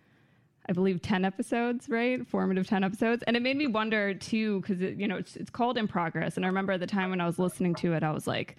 [0.67, 2.27] I believe, 10 episodes, right?
[2.27, 3.23] Formative 10 episodes.
[3.25, 6.35] And it made me wonder too, because, you know, it's, it's called In Progress.
[6.35, 8.57] And I remember at the time when I was listening to it, I was like,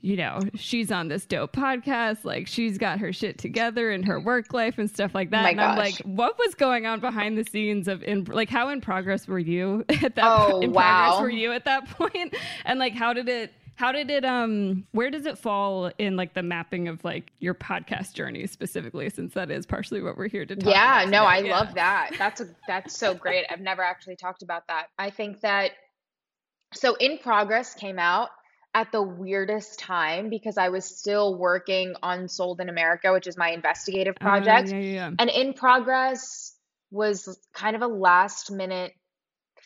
[0.00, 2.24] you know, she's on this dope podcast.
[2.24, 5.42] Like she's got her shit together in her work life and stuff like that.
[5.42, 5.70] My and gosh.
[5.70, 9.26] I'm like, what was going on behind the scenes of in like how in progress
[9.26, 10.82] were you at that oh, in wow.
[10.82, 12.36] progress were you at that point?
[12.64, 16.34] And like how did it how did it um where does it fall in like
[16.34, 20.44] the mapping of like your podcast journey specifically since that is partially what we're here
[20.44, 21.58] to talk yeah, no, I yeah.
[21.58, 22.10] love that.
[22.18, 23.46] That's a that's so great.
[23.50, 24.88] I've never actually talked about that.
[24.98, 25.72] I think that
[26.74, 28.30] so in progress came out
[28.78, 33.36] at the weirdest time because I was still working on Sold in America, which is
[33.36, 34.68] my investigative oh, project.
[34.68, 35.10] Uh, yeah, yeah.
[35.18, 36.54] And in progress
[36.92, 38.92] was kind of a last minute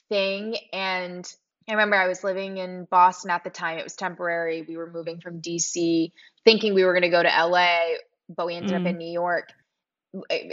[0.09, 0.57] thing.
[0.73, 1.31] And
[1.69, 3.77] I remember I was living in Boston at the time.
[3.77, 4.65] It was temporary.
[4.67, 6.11] We were moving from DC,
[6.47, 7.81] thinking we were going to go to LA,
[8.35, 8.81] but we ended mm.
[8.81, 9.01] up in mm.
[9.01, 9.51] New York.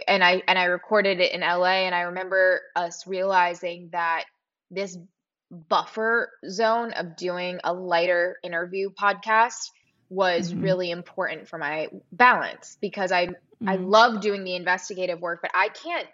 [0.05, 4.25] And I and I recorded it in LA and I remember us realizing that
[4.69, 4.97] this
[5.51, 9.71] buffer zone of doing a lighter interview podcast
[10.09, 10.61] was mm-hmm.
[10.61, 13.69] really important for my balance because I mm-hmm.
[13.69, 16.07] I love doing the investigative work, but I can't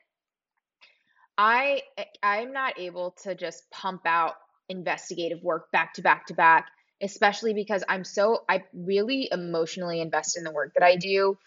[1.38, 1.82] I
[2.24, 4.36] I'm not able to just pump out
[4.70, 6.68] investigative work back to back to back,
[7.02, 11.38] especially because I'm so I really emotionally invest in the work that I do.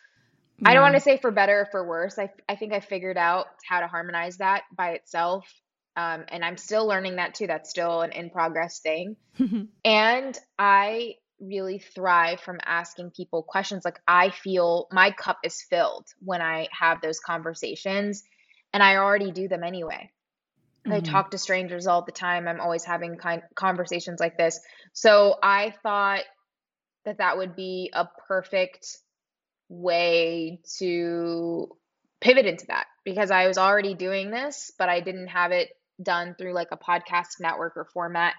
[0.59, 0.70] Yeah.
[0.70, 2.18] I don't want to say for better or for worse.
[2.18, 5.51] I I think I figured out how to harmonize that by itself
[5.98, 7.48] um, and I'm still learning that too.
[7.48, 9.16] That's still an in progress thing.
[9.84, 13.84] and I really thrive from asking people questions.
[13.84, 18.22] Like I feel my cup is filled when I have those conversations,
[18.72, 20.12] and I already do them anyway.
[20.87, 20.92] Mm-hmm.
[20.92, 22.46] I talk to strangers all the time.
[22.46, 24.61] I'm always having kind conversations like this.
[24.92, 26.22] So I thought
[27.06, 28.98] that that would be a perfect
[29.68, 31.76] way to
[32.20, 35.70] pivot into that because I was already doing this, but I didn't have it
[36.02, 38.34] done through like a podcast network or format.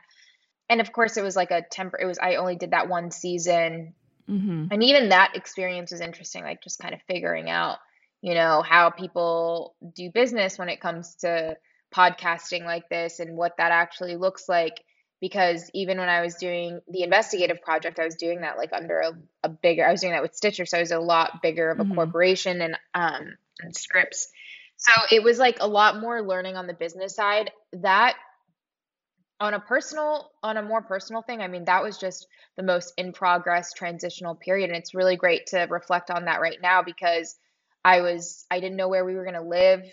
[0.69, 1.97] And of course, it was like a temper.
[1.99, 3.93] It was I only did that one season,
[4.29, 4.65] mm-hmm.
[4.71, 6.43] and even that experience was interesting.
[6.43, 7.77] Like just kind of figuring out,
[8.21, 11.57] you know, how people do business when it comes to
[11.93, 14.83] podcasting like this and what that actually looks like.
[15.21, 18.99] Because even when I was doing the investigative project, I was doing that like under
[18.99, 19.11] a,
[19.43, 19.85] a bigger.
[19.85, 21.95] I was doing that with Stitcher, so I was a lot bigger of a mm-hmm.
[21.95, 24.29] corporation and um and Scripps
[24.79, 27.51] so it was like a lot more learning on the business side.
[27.73, 28.15] That
[29.39, 32.93] on a personal on a more personal thing, I mean that was just the most
[32.97, 37.37] in progress transitional period and it's really great to reflect on that right now because
[37.83, 39.83] I was I didn't know where we were going to live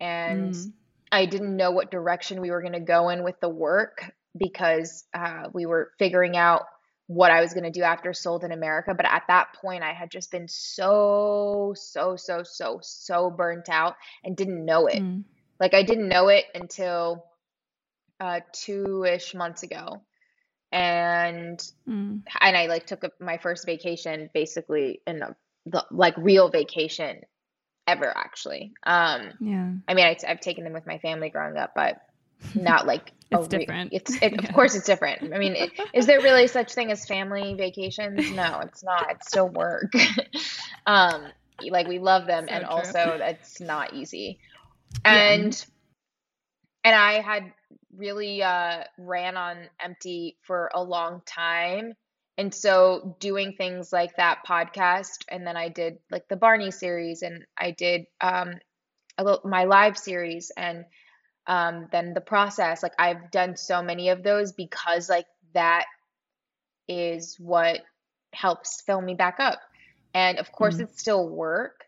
[0.00, 0.72] and mm.
[1.10, 4.04] I didn't know what direction we were going to go in with the work
[4.36, 6.66] because uh, we were figuring out
[7.10, 8.94] what I was going to do after Sold in America.
[8.94, 13.96] But at that point, I had just been so, so, so, so, so burnt out
[14.22, 15.02] and didn't know it.
[15.02, 15.24] Mm.
[15.58, 17.24] Like, I didn't know it until
[18.20, 20.02] uh, two ish months ago.
[20.70, 22.22] And mm.
[22.40, 25.34] and I like took a, my first vacation basically in a,
[25.66, 27.22] the like real vacation
[27.88, 28.72] ever actually.
[28.84, 29.72] Um, Yeah.
[29.88, 31.96] I mean, I, I've taken them with my family growing up, but
[32.54, 33.92] not like It's a re- different.
[33.92, 34.38] It's it, Yeah.
[34.38, 35.32] of course it's different.
[35.34, 38.30] I mean, it, is there really such thing as family vacations?
[38.30, 39.10] No, it's not.
[39.10, 39.92] It's still work.
[40.86, 41.26] um,
[41.68, 42.72] like we love them, So and true.
[42.76, 44.40] also that's not easy.
[45.04, 45.32] Yeah.
[45.34, 45.66] And
[46.84, 47.52] and I had
[47.96, 51.94] really uh, ran on empty for a long time.
[52.38, 57.22] And so doing things like that podcast, and then I did like the Barney series,
[57.22, 58.54] and I did um,
[59.18, 60.86] a little, my live series, and
[61.50, 62.82] um, then the process.
[62.82, 65.84] Like I've done so many of those because like that
[66.88, 67.80] is what
[68.32, 69.60] helps fill me back up.
[70.14, 70.82] And of course, Mm.
[70.82, 71.84] it's still work.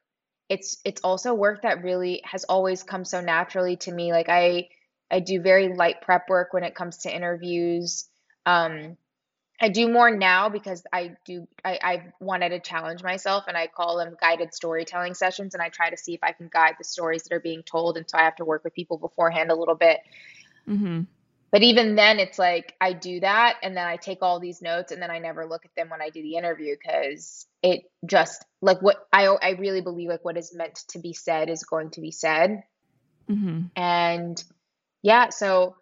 [0.48, 4.12] It's it's also work that really has always come so naturally to me.
[4.12, 4.68] Like I
[5.10, 8.08] I do very light prep work when it comes to interviews.
[8.46, 8.98] Um,
[9.62, 13.68] I do more now because I do I, I've wanted to challenge myself and I
[13.68, 16.84] call them guided storytelling sessions and I try to see if I can guide the
[16.84, 19.54] stories that are being told and so I have to work with people beforehand a
[19.54, 20.00] little bit.
[20.68, 21.02] Mm-hmm.
[21.52, 24.90] But even then it's like I do that and then I take all these notes
[24.90, 28.44] and then I never look at them when I do the interview because it just
[28.62, 31.90] like what I I really believe like what is meant to be said is going
[31.90, 32.64] to be said.
[33.30, 33.60] Mm-hmm.
[33.76, 34.42] And
[35.02, 35.76] yeah, so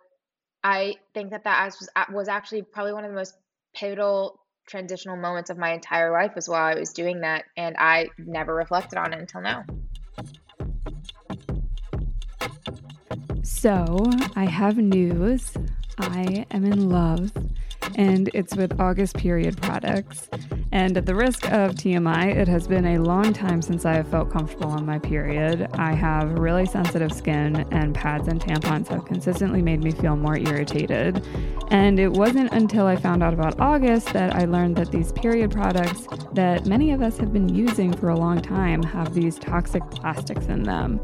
[0.62, 3.34] I think that that was was actually probably one of the most
[3.74, 8.08] pivotal transitional moments of my entire life was while I was doing that, and I
[8.18, 9.64] never reflected on it until now.
[13.42, 14.04] So,
[14.36, 15.52] I have news.
[15.98, 17.32] I am in love,
[17.96, 20.28] and it's with August period products.
[20.72, 24.08] And at the risk of TMI, it has been a long time since I have
[24.08, 25.68] felt comfortable on my period.
[25.74, 30.36] I have really sensitive skin, and pads and tampons have consistently made me feel more
[30.36, 31.26] irritated.
[31.72, 35.50] And it wasn't until I found out about August that I learned that these period
[35.50, 39.82] products that many of us have been using for a long time have these toxic
[39.90, 41.00] plastics in them.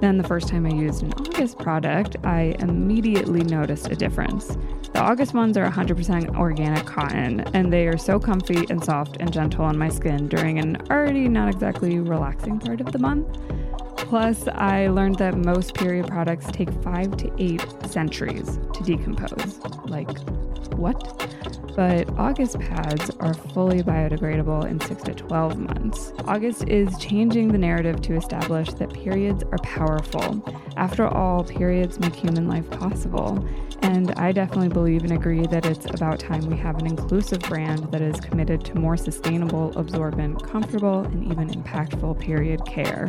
[0.00, 4.56] Then, the first time I used an August product, I immediately noticed a difference.
[4.92, 9.32] The August ones are 100% organic cotton, and they are so comfy and soft and
[9.32, 13.26] gentle on my skin during an already not exactly relaxing part of the month.
[13.96, 19.58] Plus, I learned that most period products take five to eight centuries to decompose.
[19.86, 20.16] Like,
[20.74, 20.96] what?
[21.74, 26.12] But August pads are fully biodegradable in 6 to 12 months.
[26.26, 30.42] August is changing the narrative to establish that periods are powerful.
[30.76, 33.46] After all, periods make human life possible.
[33.82, 37.90] And I definitely believe and agree that it's about time we have an inclusive brand
[37.92, 43.08] that is committed to more sustainable, absorbent, comfortable, and even impactful period care.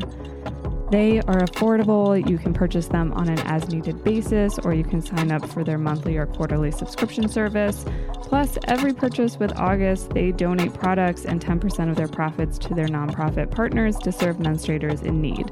[0.90, 2.18] They are affordable.
[2.30, 5.66] You can purchase them on an as needed basis, or you can sign up for
[5.66, 7.84] their monthly or quarterly subscription service.
[8.22, 12.88] Plus, every purchase with August, they donate products and 10% of their profits to their
[12.88, 15.52] nonprofit partners to serve menstruators in need.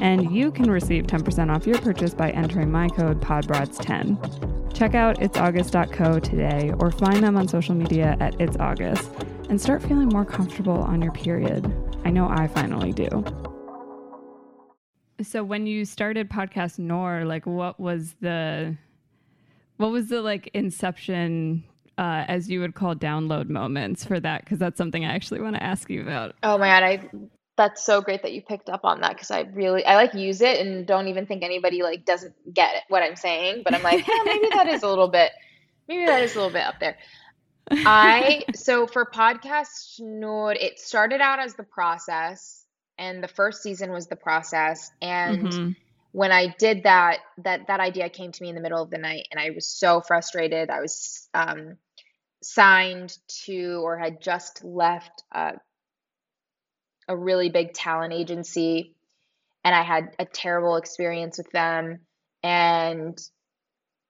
[0.00, 4.72] And you can receive 10% off your purchase by entering my code PODBROADS10.
[4.72, 10.08] Check out itsaugust.co today or find them on social media at itsaugust and start feeling
[10.08, 11.70] more comfortable on your period.
[12.06, 13.59] I know I finally do.
[15.22, 18.76] So when you started podcast Noor, like what was the
[19.76, 21.64] what was the like inception
[21.98, 25.56] uh, as you would call download moments for that because that's something I actually want
[25.56, 26.34] to ask you about.
[26.42, 27.10] Oh my god, I
[27.56, 30.40] that's so great that you picked up on that because I really I like use
[30.40, 34.06] it and don't even think anybody like doesn't get what I'm saying, but I'm like,
[34.08, 35.32] yeah, maybe that is a little bit
[35.86, 36.96] maybe that is a little bit up there.
[37.70, 42.59] I so for podcast Noor, it started out as the process,
[43.00, 44.92] and the first season was the process.
[45.00, 45.74] And Mhm.
[46.12, 48.98] when I did that, that that idea came to me in the middle of the
[48.98, 50.68] night, and I was so frustrated.
[50.70, 51.78] I was um,
[52.42, 55.54] signed to or had just left a,
[57.08, 58.94] a really big talent agency,
[59.64, 62.00] and I had a terrible experience with them.
[62.42, 63.18] And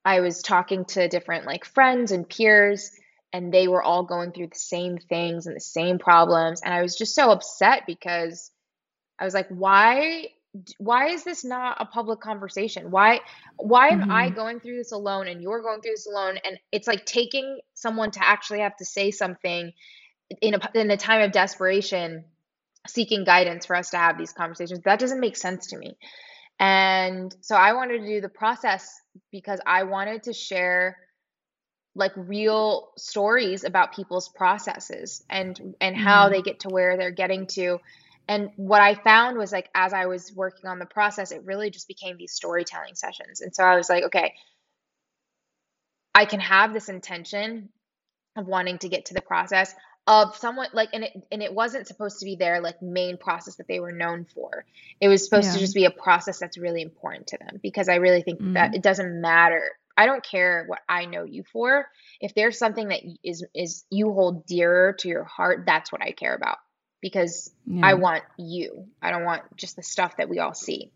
[0.05, 2.90] I was talking to different like friends and peers
[3.33, 6.81] and they were all going through the same things and the same problems and I
[6.83, 8.50] was just so upset because
[9.21, 10.29] I was like why
[10.79, 12.91] why is this not a public conversation?
[12.91, 13.21] Why
[13.59, 14.35] why am I Mhm.
[14.35, 18.11] going through this alone and you're going through this alone and it's like taking someone
[18.12, 19.73] to actually have to say something
[20.41, 22.25] in a in a time of desperation
[22.89, 24.81] seeking guidance for us to have these conversations.
[24.85, 25.97] That doesn't make sense to me.
[26.59, 29.01] And so I wanted to do the process
[29.33, 30.99] because I wanted to share
[31.95, 36.31] like real stories about people's processes and and how Mhm.
[36.31, 37.79] they get to where they're getting to.
[38.31, 41.68] And what I found was like as I was working on the process, it really
[41.68, 43.41] just became these storytelling sessions.
[43.41, 44.35] And so I was like, okay,
[46.14, 47.70] I can have this intention
[48.37, 49.74] of wanting to get to the process.
[50.07, 53.57] of someone like and it and it wasn't supposed to be their like main process
[53.57, 54.64] that they were known for
[54.99, 55.53] it was supposed yeah.
[55.53, 58.55] to just be a process that's really important to them because i really think mm-hmm.
[58.55, 59.62] that it doesn't matter
[59.99, 61.87] i don't care what i know you for
[62.18, 66.12] if there's something that is is you hold dearer to your heart that's what i
[66.12, 66.57] care about
[67.01, 67.86] because yeah.
[67.86, 70.90] i want you i don't want just the stuff that we all see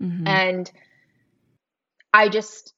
[0.00, 0.26] mm-hmm.
[0.26, 0.70] and
[2.12, 2.74] i just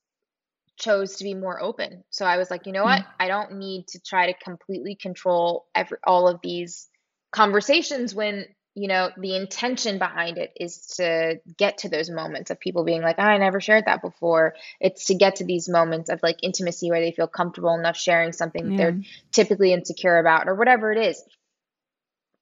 [0.82, 2.02] chose to be more open.
[2.10, 3.02] So I was like, you know what?
[3.02, 3.06] Mm.
[3.20, 6.88] I don't need to try to completely control every all of these
[7.30, 12.58] conversations when you know the intention behind it is to get to those moments of
[12.58, 16.08] people being like oh, i never shared that before it's to get to these moments
[16.08, 18.76] of like intimacy where they feel comfortable enough sharing something yeah.
[18.76, 19.00] they're
[19.30, 21.22] typically insecure about or whatever it is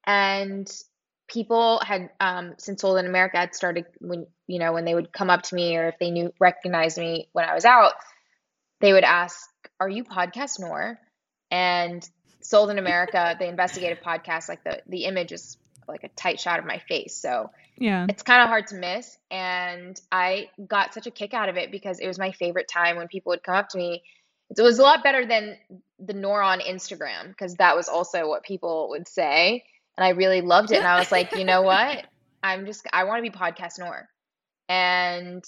[0.07, 0.71] and
[1.29, 5.13] people had um, since sold in america had started when you know when they would
[5.13, 7.93] come up to me or if they knew recognized me when i was out
[8.81, 9.49] they would ask,
[9.79, 10.99] Are you Podcast Noor
[11.51, 12.09] And
[12.43, 16.59] Sold in America, the investigative podcast, like the the image is like a tight shot
[16.59, 17.15] of my face.
[17.15, 19.19] So yeah, it's kind of hard to miss.
[19.31, 22.97] And I got such a kick out of it because it was my favorite time
[22.97, 24.03] when people would come up to me.
[24.57, 25.57] It was a lot better than
[26.01, 29.65] the Noor on Instagram because that was also what people would say.
[29.97, 30.79] And I really loved it.
[30.79, 32.07] And I was like, you know what?
[32.43, 34.09] I'm just, I want to be podcast Noor.
[34.69, 35.45] And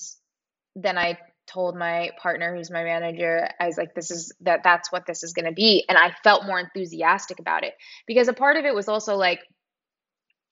[0.77, 4.93] then I told my partner who's my manager i was like this is that that's
[4.93, 7.75] what this is going to be and i felt more enthusiastic about it
[8.07, 9.41] because a part of it was also like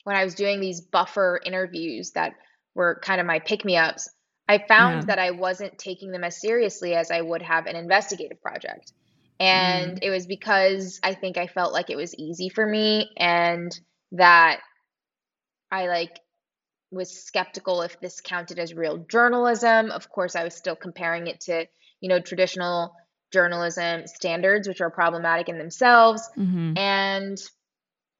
[0.04, 2.32] when i was doing these buffer interviews that
[2.74, 4.08] were kind of my pick me ups
[4.48, 5.06] i found yeah.
[5.06, 8.92] that i wasn't taking them as seriously as i would have an investigative project
[9.40, 9.98] and mm.
[10.02, 13.80] it was because i think i felt like it was easy for me and
[14.12, 14.60] that
[15.72, 16.20] i like
[16.90, 19.90] was skeptical if this counted as real journalism.
[19.90, 21.66] Of course, I was still comparing it to,
[22.00, 22.94] you know, traditional
[23.32, 26.28] journalism standards, which are problematic in themselves.
[26.36, 26.76] Mm-hmm.
[26.76, 27.38] And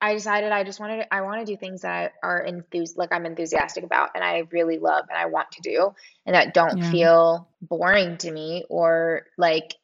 [0.01, 2.97] I decided I just wanted to, I want to do things that I are enthused
[2.97, 5.95] like I'm enthusiastic about and I really love and I want to do
[6.25, 6.91] and that don't yeah.
[6.91, 9.75] feel boring to me or like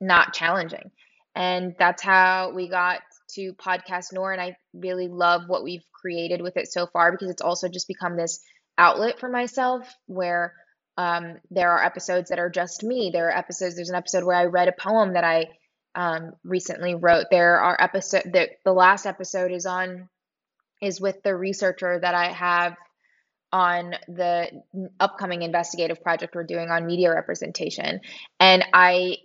[0.00, 0.90] not challenging.
[1.34, 3.00] And that's how we got
[3.34, 4.32] to podcast Noor.
[4.32, 7.88] and I really love what we've created with it so far because it's also just
[7.88, 8.40] become this
[8.78, 10.54] outlet for myself where
[10.96, 13.10] um, there are episodes that are just me.
[13.12, 13.76] There are episodes.
[13.76, 15.46] There's an episode where I read a poem that I
[15.94, 17.26] um, recently wrote.
[17.30, 20.08] There are episode that the last episode is on
[20.80, 22.76] is with the researcher that I have
[23.52, 24.62] on the
[25.00, 28.00] upcoming investigative project we're doing on media representation.
[28.38, 29.16] And I,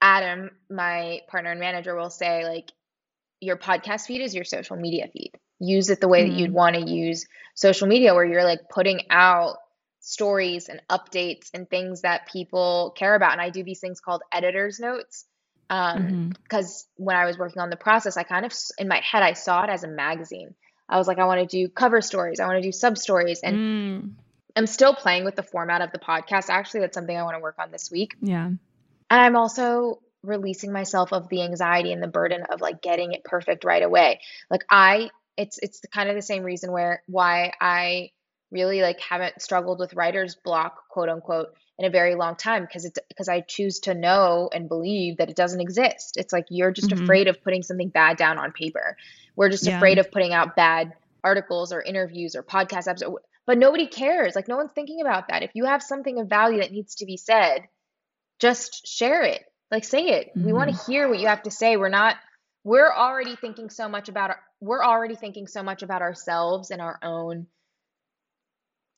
[0.00, 2.70] Adam, my partner and manager, will say like,
[3.40, 6.32] your podcast feed is your social media feed use it the way mm-hmm.
[6.32, 6.56] that you'd mm-hmm.
[6.56, 9.56] want to use social media where you're like putting out
[10.00, 14.22] stories and updates and things that people care about and i do these things called
[14.30, 15.24] editor's notes
[15.68, 17.04] um because mm-hmm.
[17.04, 19.64] when i was working on the process i kind of in my head i saw
[19.64, 20.54] it as a magazine
[20.88, 23.40] i was like i want to do cover stories i want to do sub stories
[23.42, 24.10] and mm.
[24.54, 27.40] i'm still playing with the format of the podcast actually that's something i want to
[27.40, 28.50] work on this week yeah
[29.10, 33.22] and i'm also releasing myself of the anxiety and the burden of like getting it
[33.24, 38.10] perfect right away like i it's it's kind of the same reason where why I
[38.50, 42.84] really like haven't struggled with writer's block, quote unquote, in a very long time because
[42.84, 46.16] it's because I choose to know and believe that it doesn't exist.
[46.16, 47.04] It's like you're just mm-hmm.
[47.04, 48.96] afraid of putting something bad down on paper.
[49.34, 49.76] We're just yeah.
[49.76, 53.16] afraid of putting out bad articles or interviews or podcast episodes.
[53.46, 54.34] But nobody cares.
[54.34, 55.42] Like no one's thinking about that.
[55.42, 57.68] If you have something of value that needs to be said,
[58.38, 59.42] just share it.
[59.70, 60.28] Like say it.
[60.28, 60.46] Mm-hmm.
[60.46, 61.76] We want to hear what you have to say.
[61.76, 62.16] We're not
[62.66, 66.82] we're already thinking so much about our, we're already thinking so much about ourselves and
[66.82, 67.46] our own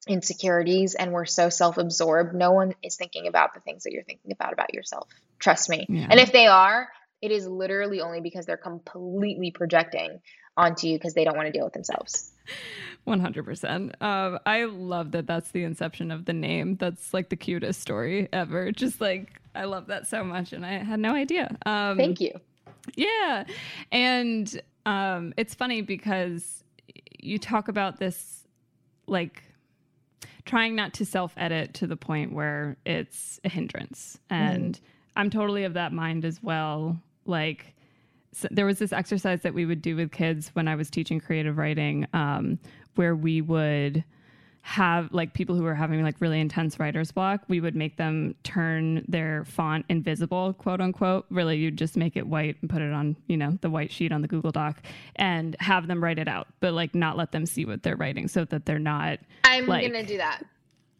[0.07, 4.32] insecurities and we're so self-absorbed no one is thinking about the things that you're thinking
[4.32, 5.09] about about yourself
[5.39, 6.07] trust me yeah.
[6.09, 6.89] and if they are
[7.20, 10.20] it is literally only because they're completely projecting
[10.57, 12.32] onto you because they don't want to deal with themselves
[13.07, 17.80] 100% um, i love that that's the inception of the name that's like the cutest
[17.80, 21.96] story ever just like i love that so much and i had no idea um,
[21.96, 22.38] thank you
[22.96, 23.44] yeah.
[23.92, 26.64] And um, it's funny because
[27.18, 28.46] you talk about this
[29.07, 29.42] like
[30.44, 34.18] trying not to self edit to the point where it's a hindrance.
[34.30, 34.80] And mm.
[35.16, 37.01] I'm totally of that mind as well.
[37.26, 37.74] Like,
[38.33, 41.20] so there was this exercise that we would do with kids when I was teaching
[41.20, 42.59] creative writing, um,
[42.95, 44.05] where we would
[44.68, 48.35] have like people who were having like really intense writer's block, we would make them
[48.43, 51.24] turn their font invisible, quote unquote.
[51.31, 54.12] Really, you'd just make it white and put it on, you know, the white sheet
[54.12, 54.83] on the Google Doc
[55.16, 58.29] and have them write it out, but like not let them see what they're writing
[58.29, 59.20] so that they're not.
[59.45, 59.91] I'm like...
[59.91, 60.43] going to do that.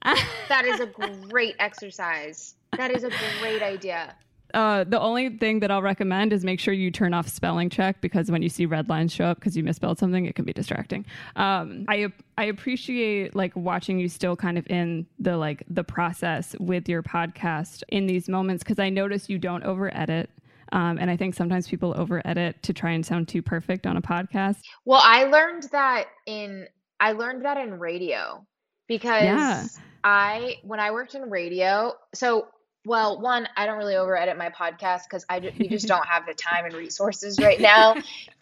[0.49, 0.87] that is a
[1.29, 2.55] great exercise.
[2.77, 3.11] That is a
[3.41, 4.15] great idea.
[4.55, 8.01] Uh, the only thing that I'll recommend is make sure you turn off spelling check
[8.01, 10.53] because when you see red lines show up because you misspelled something, it can be
[10.53, 11.05] distracting.
[11.37, 16.57] Um, I I appreciate like watching you still kind of in the like the process
[16.59, 20.31] with your podcast in these moments because I notice you don't over edit.
[20.73, 23.97] Um, and I think sometimes people over edit to try and sound too perfect on
[23.97, 24.61] a podcast.
[24.85, 26.67] Well, I learned that in
[27.01, 28.47] I learned that in radio
[28.87, 29.67] because yeah.
[30.05, 32.49] I when I worked in radio, so
[32.89, 36.25] well, one, I don't really over edit my podcast because I we just don't have
[36.27, 37.97] the time and resources right now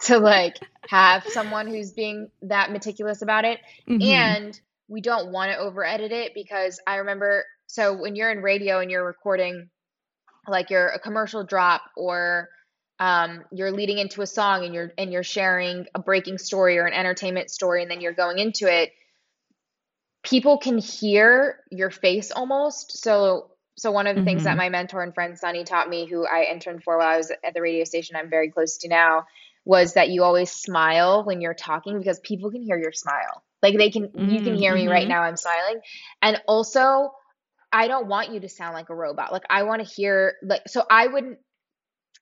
[0.04, 0.56] to like
[0.88, 4.00] have someone who's being that meticulous about it, mm-hmm.
[4.02, 8.40] and we don't want to over edit it because I remember so when you're in
[8.40, 9.68] radio and you're recording
[10.46, 12.48] like you're a commercial drop or
[13.00, 16.86] um, you're leading into a song and you're and you're sharing a breaking story or
[16.86, 18.92] an entertainment story and then you're going into it
[20.22, 24.28] people can hear your face almost so so one of the mm-hmm.
[24.28, 24.58] things that mm-hmm.
[24.58, 27.54] my mentor and friend Sunny taught me, who I interned for while I was at
[27.54, 29.26] the radio station I'm very close to now,
[29.64, 33.42] was that you always smile when you're talking because people can hear your smile.
[33.62, 34.30] Like they can, mm-hmm.
[34.30, 35.10] you can hear me right mm-hmm.
[35.10, 35.22] now.
[35.22, 35.80] I'm smiling,
[36.22, 37.12] and also
[37.72, 39.32] I don't want you to sound like a robot.
[39.32, 41.38] Like I want to hear like so I wouldn't.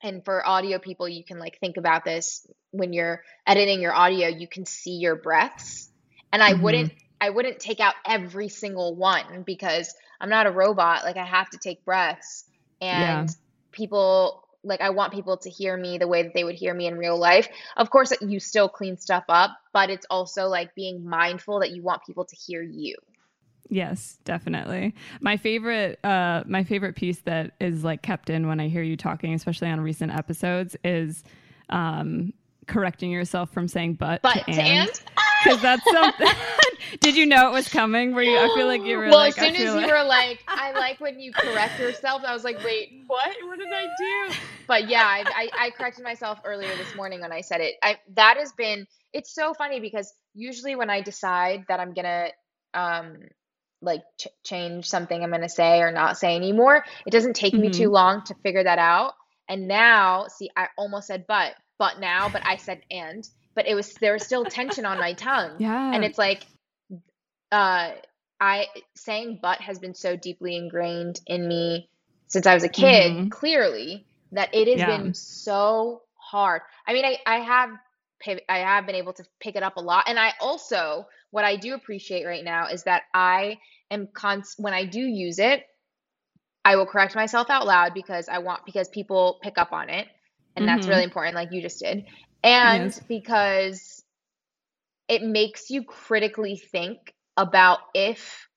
[0.02, 4.28] And for audio people, you can like think about this when you're editing your audio.
[4.28, 5.88] You can see your breaths,
[6.32, 6.62] and I mm-hmm.
[6.62, 6.92] wouldn't
[7.24, 11.04] I wouldn't take out every single one because I'm not a robot.
[11.04, 12.44] Like I have to take breaths
[12.82, 13.34] and yeah.
[13.72, 16.86] people like I want people to hear me the way that they would hear me
[16.86, 17.48] in real life.
[17.78, 21.82] Of course, you still clean stuff up, but it's also like being mindful that you
[21.82, 22.94] want people to hear you.
[23.70, 24.94] Yes, definitely.
[25.22, 28.98] My favorite uh my favorite piece that is like kept in when I hear you
[28.98, 31.24] talking, especially on recent episodes is
[31.70, 32.34] um
[32.66, 34.90] correcting yourself from saying but, but to and
[35.44, 36.28] because that's something
[37.00, 38.14] did you know it was coming?
[38.14, 38.36] Were you?
[38.36, 39.38] I feel like you were well, like.
[39.38, 39.86] as soon as like...
[39.86, 42.22] you were like, I like when you correct yourself.
[42.26, 43.30] I was like, wait, what?
[43.44, 44.34] What did I do?
[44.66, 47.74] But yeah, I, I, I corrected myself earlier this morning when I said it.
[47.82, 48.86] I that has been.
[49.12, 52.28] It's so funny because usually when I decide that I'm gonna
[52.72, 53.18] um
[53.80, 57.62] like ch- change something I'm gonna say or not say anymore, it doesn't take mm-hmm.
[57.62, 57.92] me too mm-hmm.
[57.92, 59.12] long to figure that out.
[59.48, 63.74] And now, see, I almost said but, but now, but I said and but it
[63.74, 65.56] was there was still tension on my tongue.
[65.58, 65.92] Yeah.
[65.94, 66.46] And it's like
[67.52, 67.92] uh,
[68.40, 71.88] I saying but has been so deeply ingrained in me
[72.26, 73.28] since I was a kid, mm-hmm.
[73.28, 74.96] clearly, that it has yeah.
[74.96, 76.62] been so hard.
[76.86, 77.70] I mean, I, I have
[78.48, 80.04] I have been able to pick it up a lot.
[80.08, 83.58] And I also what I do appreciate right now is that I
[83.90, 85.64] am const when I do use it,
[86.64, 90.08] I will correct myself out loud because I want because people pick up on it.
[90.56, 90.76] And mm-hmm.
[90.76, 92.06] that's really important, like you just did.
[92.44, 93.00] And yes.
[93.08, 94.04] because
[95.08, 98.48] it makes you critically think about if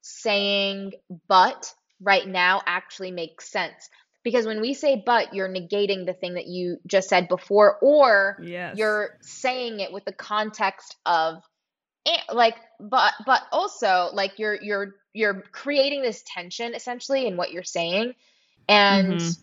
[0.00, 0.92] saying
[1.28, 3.90] but right now actually makes sense.
[4.24, 8.38] Because when we say but, you're negating the thing that you just said before, or
[8.40, 8.76] yes.
[8.78, 11.42] you're saying it with the context of
[12.06, 17.50] eh, like but but also like you're you're you're creating this tension essentially in what
[17.50, 18.14] you're saying
[18.68, 19.42] and mm-hmm.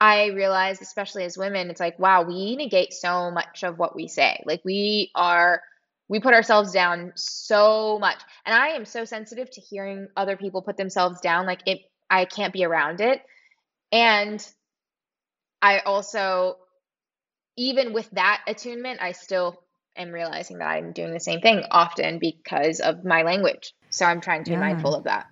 [0.00, 4.08] I realize, especially as women it's like wow we negate so much of what we
[4.08, 4.42] say.
[4.46, 5.62] Like we are
[6.08, 8.20] we put ourselves down so much.
[8.46, 11.46] And i am so sensitive to hearing other people put themselves down.
[11.46, 11.80] Like it
[12.10, 13.22] i can't be around it.
[13.92, 14.46] And
[15.62, 16.56] i also
[17.56, 19.60] even with that attunement i still
[19.96, 23.74] am realizing that i'm doing the same thing often because of my language.
[23.90, 24.58] So i'm trying to yeah.
[24.58, 25.26] be mindful of that.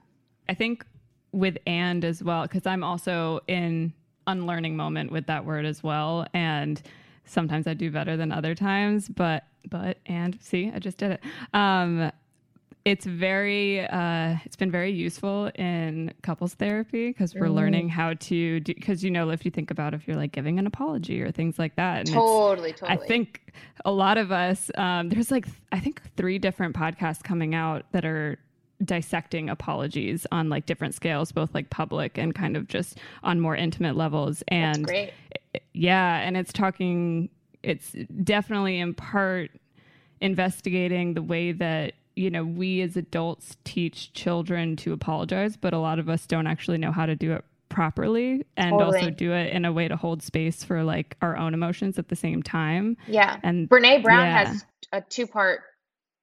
[0.48, 0.84] I think
[1.32, 3.92] with and as well because i'm also in
[4.26, 6.82] unlearning moment with that word as well and
[7.24, 11.20] sometimes i do better than other times but but and see, I just did it.
[11.52, 12.10] Um,
[12.84, 17.54] it's very uh, it's been very useful in couples therapy because we're mm.
[17.54, 20.60] learning how to do because you know if you think about if you're like giving
[20.60, 23.52] an apology or things like that and totally totally i think
[23.84, 28.04] a lot of us um, there's like i think three different podcasts coming out that
[28.04, 28.38] are
[28.84, 33.56] dissecting apologies on like different scales both like public and kind of just on more
[33.56, 34.90] intimate levels and
[35.72, 37.28] yeah and it's talking
[37.62, 39.50] it's definitely in part
[40.20, 45.78] investigating the way that you know we as adults teach children to apologize but a
[45.78, 48.98] lot of us don't actually know how to do it properly and totally.
[48.98, 52.08] also do it in a way to hold space for like our own emotions at
[52.08, 54.44] the same time yeah and brene brown yeah.
[54.44, 55.60] has a two part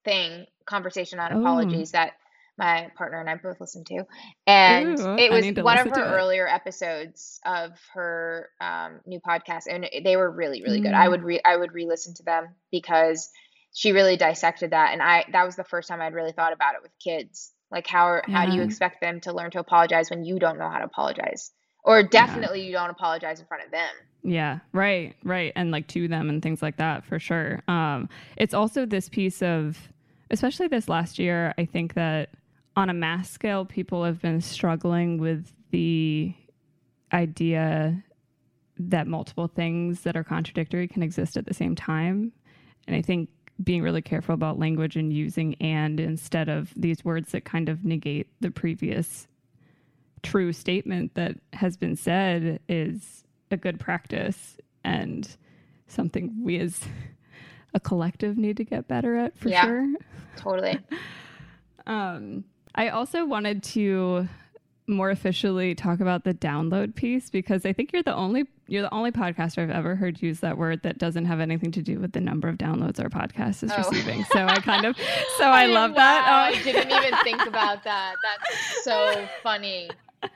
[0.05, 1.41] thing conversation on oh.
[1.41, 1.97] apologies oh.
[1.97, 2.13] that
[2.57, 4.05] my partner and I both listened to.
[4.45, 9.89] And Ooh, it was one of her earlier episodes of her um, new podcast, and
[10.03, 10.83] they were really, really mm.
[10.83, 10.93] good.
[10.93, 11.11] I mm.
[11.11, 13.29] would re I would re-listen to them because
[13.73, 16.75] she really dissected that, and I that was the first time I'd really thought about
[16.75, 17.51] it with kids.
[17.71, 18.35] Like how yeah.
[18.35, 20.85] how do you expect them to learn to apologize when you don't know how to
[20.85, 21.51] apologize?
[21.83, 22.67] or definitely yeah.
[22.67, 23.89] you don't apologize in front of them.
[24.23, 25.51] Yeah, right, right.
[25.55, 27.61] And like to them and things like that for sure.
[27.67, 29.77] Um, it's also this piece of,
[30.31, 32.29] especially this last year, I think that
[32.75, 36.33] on a mass scale, people have been struggling with the
[37.11, 38.03] idea
[38.77, 42.31] that multiple things that are contradictory can exist at the same time.
[42.87, 43.29] And I think
[43.63, 47.85] being really careful about language and using and instead of these words that kind of
[47.85, 49.27] negate the previous
[50.23, 55.37] true statement that has been said is a good practice and
[55.87, 56.81] something we as
[57.73, 59.93] a collective need to get better at for yeah, sure.
[60.37, 60.79] Totally.
[61.85, 62.43] um,
[62.75, 64.27] I also wanted to
[64.87, 68.93] more officially talk about the download piece because I think you're the only you're the
[68.93, 72.11] only podcaster I've ever heard use that word that doesn't have anything to do with
[72.11, 73.77] the number of downloads our podcast is oh.
[73.77, 74.25] receiving.
[74.25, 74.97] So I kind of
[75.37, 76.25] so I, I love wow, that.
[76.27, 76.57] Oh.
[76.57, 78.15] I didn't even think about that.
[78.23, 79.89] That's so funny.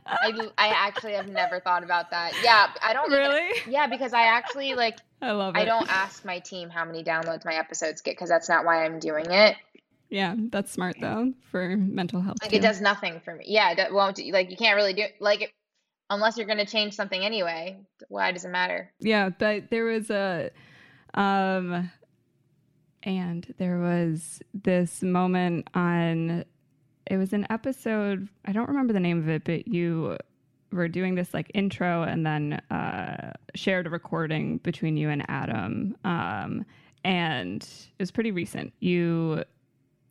[0.06, 2.34] I, I actually have never thought about that.
[2.44, 3.62] Yeah, I don't really.
[3.68, 4.98] Yeah, because I actually like.
[5.22, 5.60] I love it.
[5.60, 8.86] I don't ask my team how many downloads my episodes get because that's not why
[8.86, 9.56] I'm doing it.
[10.10, 12.38] Yeah, that's smart though for mental health.
[12.41, 12.58] Like too.
[12.58, 13.45] it does nothing for me.
[13.47, 15.51] Yeah, it won't like you can't really do like it,
[16.10, 17.78] unless you're going to change something anyway.
[18.08, 18.91] Why does it matter?
[18.99, 20.51] Yeah, but there was a
[21.14, 21.91] um
[23.03, 26.45] and there was this moment on
[27.10, 30.18] it was an episode, I don't remember the name of it, but you
[30.72, 35.97] were doing this like intro and then uh shared a recording between you and Adam.
[36.05, 36.66] Um
[37.03, 38.74] and it was pretty recent.
[38.80, 39.43] You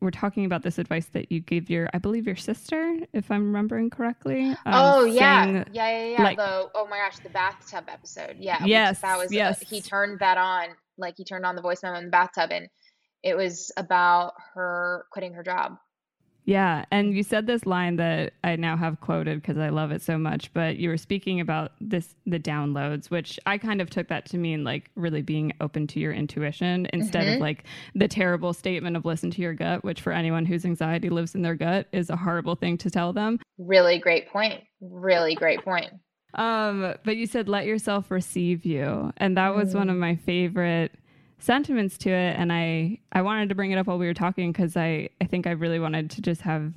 [0.01, 3.47] we're talking about this advice that you gave your, I believe, your sister, if I'm
[3.47, 4.49] remembering correctly.
[4.51, 5.47] Um, oh yeah.
[5.47, 8.37] yeah, yeah, yeah, Like, the oh my gosh, the bathtub episode.
[8.39, 8.65] Yeah.
[8.65, 9.01] Yes.
[9.01, 9.31] That was.
[9.33, 9.63] Uh, yes.
[9.63, 10.69] Uh, he turned that on,
[10.99, 12.69] like he turned on the voice memo in the bathtub, and
[13.23, 15.79] it was about her quitting her job.
[16.47, 16.85] Yeah.
[16.93, 20.17] And you said this line that I now have quoted because I love it so
[20.17, 24.27] much, but you were speaking about this, the downloads, which I kind of took that
[24.27, 27.35] to mean like really being open to your intuition instead mm-hmm.
[27.35, 27.65] of like
[27.97, 31.43] the terrible statement of listen to your gut, which for anyone whose anxiety lives in
[31.43, 33.41] their gut is a horrible thing to tell them.
[33.59, 34.63] Really great point.
[34.81, 35.91] Really great point.
[36.35, 39.13] Um, but you said let yourself receive you.
[39.17, 39.79] And that was mm.
[39.79, 40.93] one of my favorite
[41.39, 44.53] sentiments to it and I I wanted to bring it up while we were talking
[44.53, 46.73] cuz I I think I really wanted to just have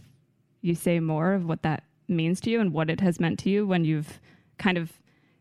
[0.61, 3.49] you say more of what that means to you and what it has meant to
[3.49, 4.19] you when you've
[4.57, 4.91] kind of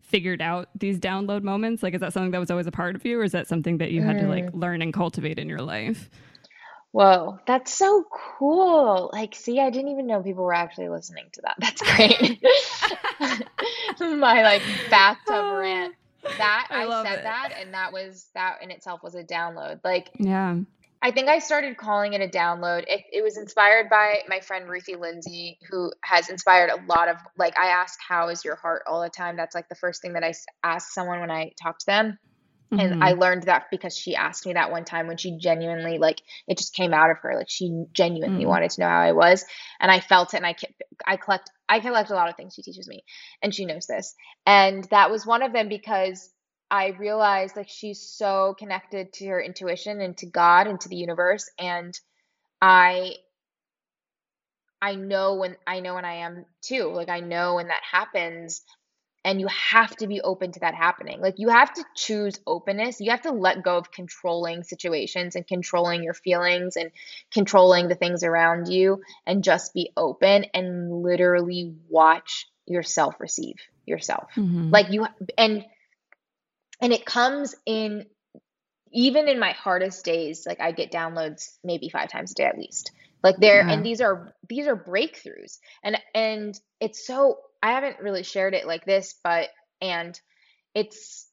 [0.00, 3.04] figured out these download moments like is that something that was always a part of
[3.04, 4.20] you or is that something that you had mm.
[4.20, 4.60] to like mm.
[4.60, 6.08] learn and cultivate in your life
[6.92, 8.04] Whoa, that's so
[8.38, 9.10] cool.
[9.12, 11.56] Like, see, I didn't even know people were actually listening to that.
[11.58, 12.42] That's great.
[14.18, 15.94] My like bathtub rant
[16.36, 17.22] that I, I said it.
[17.24, 19.80] that and that was that in itself was a download.
[19.84, 20.58] Like yeah.
[21.00, 22.84] I think I started calling it a download.
[22.88, 27.16] It, it was inspired by my friend Ruthie Lindsay, who has inspired a lot of
[27.36, 29.36] like I ask how is your heart all the time.
[29.36, 32.18] That's like the first thing that I ask someone when I talk to them.
[32.72, 32.80] Mm-hmm.
[32.80, 36.20] And I learned that because she asked me that one time when she genuinely like
[36.46, 38.48] it just came out of her like she genuinely mm-hmm.
[38.48, 39.46] wanted to know how I was
[39.80, 40.54] and I felt it and I
[41.06, 43.04] I collect I collect a lot of things she teaches me
[43.42, 44.14] and she knows this.
[44.46, 46.30] And that was one of them because
[46.70, 50.96] I realized like she's so connected to her intuition and to God and to the
[50.96, 51.98] universe and
[52.62, 53.14] I
[54.80, 56.92] I know when I know when I am too.
[56.92, 58.62] Like I know when that happens
[59.24, 61.20] and you have to be open to that happening.
[61.20, 63.00] Like you have to choose openness.
[63.00, 66.90] You have to let go of controlling situations and controlling your feelings and
[67.32, 73.56] controlling the things around you and just be open and literally watch yourself receive
[73.86, 74.28] yourself.
[74.36, 74.70] Mm-hmm.
[74.70, 75.06] Like you
[75.36, 75.64] and
[76.80, 78.06] and it comes in
[78.92, 82.56] even in my hardest days like i get downloads maybe five times a day at
[82.56, 82.92] least
[83.22, 83.72] like there yeah.
[83.72, 88.66] and these are these are breakthroughs and and it's so i haven't really shared it
[88.66, 89.48] like this but
[89.80, 90.20] and
[90.74, 91.26] it's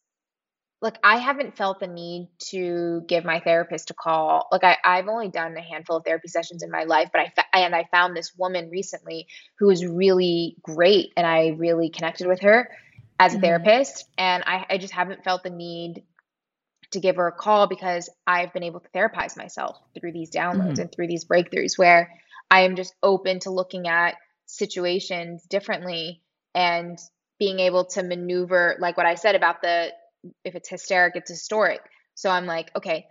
[0.81, 5.07] like i haven't felt the need to give my therapist a call like I, i've
[5.07, 7.21] only done a handful of therapy sessions in my life but
[7.53, 9.27] i and i found this woman recently
[9.59, 12.69] who was really great and i really connected with her
[13.19, 13.45] as a mm-hmm.
[13.45, 16.03] therapist and I, I just haven't felt the need
[16.91, 20.73] to give her a call because I've been able to therapize myself through these downloads
[20.73, 20.81] mm-hmm.
[20.81, 22.11] and through these breakthroughs where
[22.49, 24.15] I am just open to looking at
[24.45, 26.21] situations differently
[26.53, 26.97] and
[27.39, 29.91] being able to maneuver like what I said about the
[30.43, 31.81] if it's hysteric it's historic
[32.13, 33.07] so I'm like okay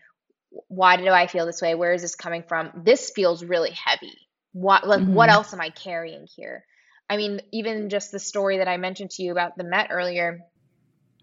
[0.69, 4.17] why do I feel this way where is this coming from this feels really heavy
[4.53, 5.15] what like mm-hmm.
[5.15, 6.65] what else am I carrying here
[7.09, 10.41] I mean, even just the story that I mentioned to you about the Met earlier.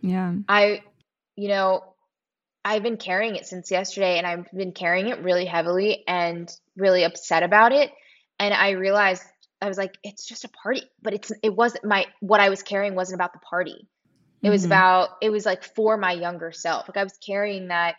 [0.02, 0.34] Yeah.
[0.48, 0.84] I,
[1.36, 1.84] you know,
[2.64, 7.04] I've been carrying it since yesterday and I've been carrying it really heavily and really
[7.04, 7.92] upset about it.
[8.40, 9.24] And I realized
[9.62, 12.64] I was like, it's just a party, but it's it wasn't my what I was
[12.64, 13.88] carrying wasn't about the party.
[14.44, 14.72] It was Mm-hmm.
[14.72, 16.88] about it was like for my younger self.
[16.88, 17.96] Like I was carrying that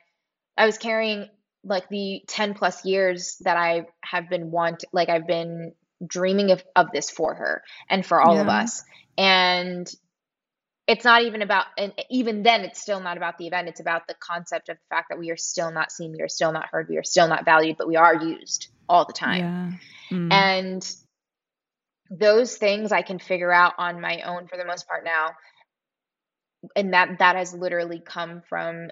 [0.57, 1.29] I was carrying
[1.65, 5.73] like the 10 plus years that I have been want like I've been
[6.05, 8.83] dreaming of of this for her and for all of us.
[9.17, 9.89] And
[10.89, 13.69] it's not even about and even then it's still not about the event.
[13.69, 16.29] It's about the concept of the fact that we are still not seen, we are
[16.29, 19.39] still not heard, we are still not valued, but we are used all the time.
[19.39, 19.71] Yeah.
[20.11, 20.33] Mm.
[20.33, 20.95] And
[22.13, 25.31] those things I can figure out on my own for the most part now.
[26.77, 28.91] And that that has literally come from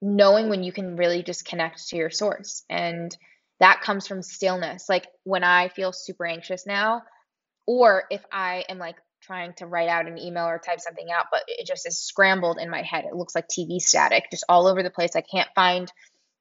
[0.00, 2.64] knowing when you can really just connect to your source.
[2.70, 3.14] And
[3.60, 4.88] that comes from stillness.
[4.88, 7.02] Like when I feel super anxious now,
[7.66, 11.26] or if I am like trying to write out an email or type something out,
[11.32, 13.04] but it just is scrambled in my head.
[13.04, 15.16] It looks like TV static, just all over the place.
[15.16, 15.92] I can't find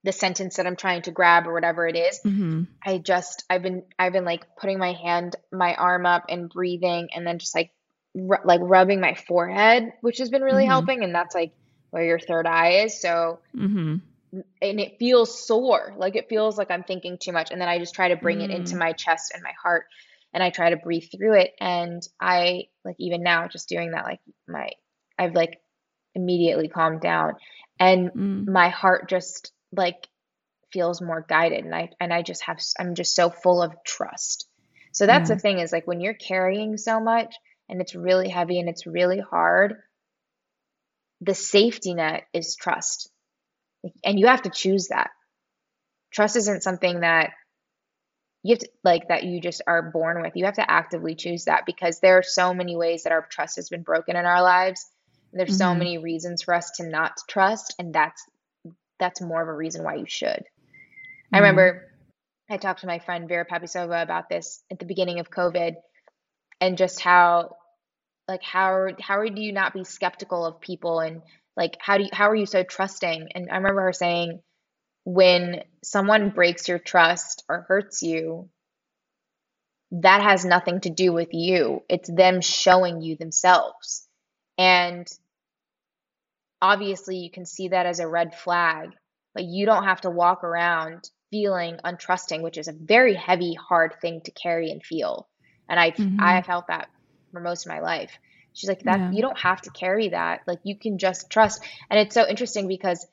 [0.03, 2.19] the sentence that I'm trying to grab or whatever it is.
[2.25, 2.67] Mhm.
[2.85, 7.09] I just I've been I've been like putting my hand my arm up and breathing
[7.13, 7.71] and then just like
[8.15, 10.67] like rubbing my forehead which has been really Mhm.
[10.69, 11.51] helping and that's like
[11.91, 14.01] where your third eye is so Mhm.
[14.33, 17.79] and it feels sore like it feels like I'm thinking too much and then I
[17.79, 18.79] just try to bring it into Mm.
[18.79, 19.85] my chest and my heart
[20.33, 24.05] and I try to breathe through it and I like even now just doing that
[24.05, 24.71] like my
[25.19, 25.59] I've like
[26.15, 27.35] immediately calmed down
[27.79, 28.47] and Mm.
[28.47, 30.07] my heart just like
[30.71, 34.47] feels more guided and I and I just have I'm just so full of trust.
[34.93, 35.35] So that's Yeah.
[35.35, 37.35] the thing is like when you're carrying so much
[37.69, 39.75] and it's really heavy and it's really hard,
[41.21, 43.11] the safety net is trust.
[44.03, 45.11] And you have to choose that.
[46.11, 47.31] Trust isn't something that
[48.43, 50.35] you have to like that you just are born with.
[50.35, 53.57] You have to actively choose that because there are so many ways that our trust
[53.57, 54.85] has been broken in our lives.
[55.33, 55.77] There's so Mhm.
[55.77, 58.23] many reasons for us to not trust and that's
[58.99, 60.29] that's more of a reason why you should.
[60.29, 61.35] I mm-hmm.
[61.35, 61.83] remember
[62.49, 65.75] I talked to my friend Vera Papisova about this at the beginning of COVID
[66.61, 67.55] and just how
[68.27, 71.21] like how how do you not be skeptical of people and
[71.55, 73.29] like how do you how are you so trusting?
[73.35, 74.41] And I remember her saying
[75.03, 78.49] when someone breaks your trust or hurts you,
[79.91, 81.83] that has nothing to do with you.
[81.89, 84.07] It's them showing you themselves.
[84.57, 85.07] And
[86.61, 88.91] obviously you can see that as a red flag,
[89.33, 93.95] but you don't have to walk around feeling untrusting, which is a very heavy, hard
[94.01, 95.27] thing to carry and feel.
[95.69, 96.19] And I Mhm.
[96.19, 96.89] I felt that
[97.31, 98.17] for most of my life.
[98.53, 99.11] She's like that Yeah.
[99.11, 100.41] you don't have to carry that.
[100.47, 101.63] Like you can just trust.
[101.89, 103.05] And it's so interesting because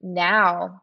[0.00, 0.82] now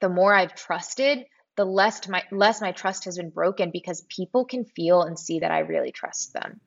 [0.00, 1.26] the more I've trusted,
[1.56, 5.40] the less my less my trust has been broken because people can feel and see
[5.40, 6.60] that I really trust them.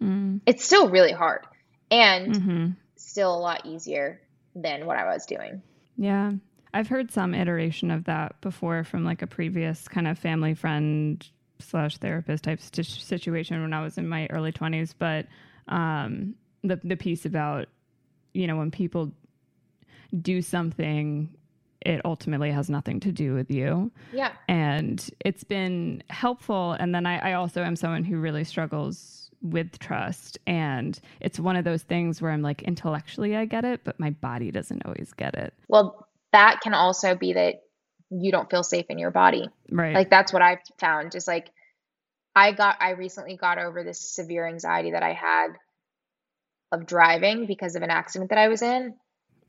[0.00, 0.40] Mm.
[0.46, 1.46] It's still really hard
[1.90, 2.76] and Mhm.
[3.12, 4.20] Still a lot easier
[4.54, 5.62] than what I was doing.
[5.98, 6.32] Yeah.
[6.72, 11.24] I've heard some iteration of that before from like a previous kind of family friend
[11.58, 14.94] slash therapist type st- situation when I was in my early 20s.
[14.98, 15.26] But
[15.68, 16.34] um,
[16.64, 17.68] the, the piece about,
[18.32, 19.12] you know, when people
[20.18, 21.28] do something,
[21.82, 23.92] it ultimately has nothing to do with you.
[24.14, 24.32] Yeah.
[24.48, 29.78] and it's been helpful and then I, I also am someone who really struggles with
[29.78, 33.98] trust and it's one of those things where i'm like intellectually i get it but
[33.98, 37.56] my body doesn't always get it Well, that can also be that
[38.12, 39.48] you don't feel safe in your body.
[39.70, 41.12] right Like that's what I've found.
[41.12, 41.50] Just like
[42.34, 45.48] I got I recently got over this severe anxiety that I had
[46.70, 48.94] of driving because of an accident that I was in.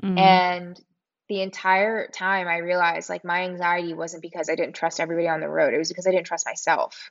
[0.02, 0.18] Mhm.
[0.18, 0.82] And
[1.30, 5.40] the entire time I realized like my anxiety wasn't because I didn't trust everybody on
[5.40, 5.74] the road.
[5.74, 7.10] It was because I didn't trust myself.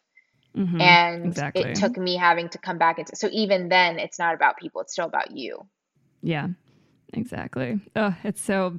[0.57, 0.81] Mhm.
[0.81, 1.63] And exactly.
[1.63, 4.81] it took me having to come back into so even then it's not about people,
[4.83, 5.67] it's still about you.
[6.23, 6.49] yeah
[7.15, 8.77] exactly oh it's so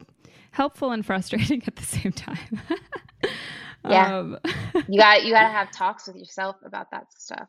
[0.52, 2.62] helpful and frustrating at the same time
[3.86, 4.18] Yeah.
[4.20, 4.38] um,
[4.88, 7.48] You got you got to have talks with yourself about that stuff.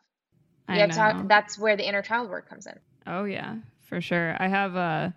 [0.68, 0.94] You I know.
[0.94, 2.74] talk that's where the inner child work comes in.
[3.06, 4.36] Oh yeah, for sure.
[4.38, 5.14] I have a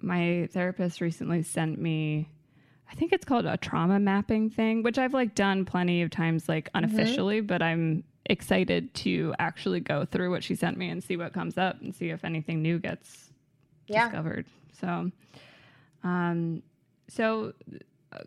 [0.00, 2.28] my therapist recently sent me
[2.90, 6.48] I think it's called a trauma mapping thing, which I've like done plenty of times
[6.48, 6.84] like Mm-hmm.
[6.84, 11.32] unofficially, but I'm excited to actually go through what she sent me and see what
[11.32, 13.30] comes up and see if anything new gets
[13.86, 14.04] Yeah.
[14.04, 14.46] discovered.
[14.80, 15.10] So
[16.04, 16.62] um
[17.08, 17.52] so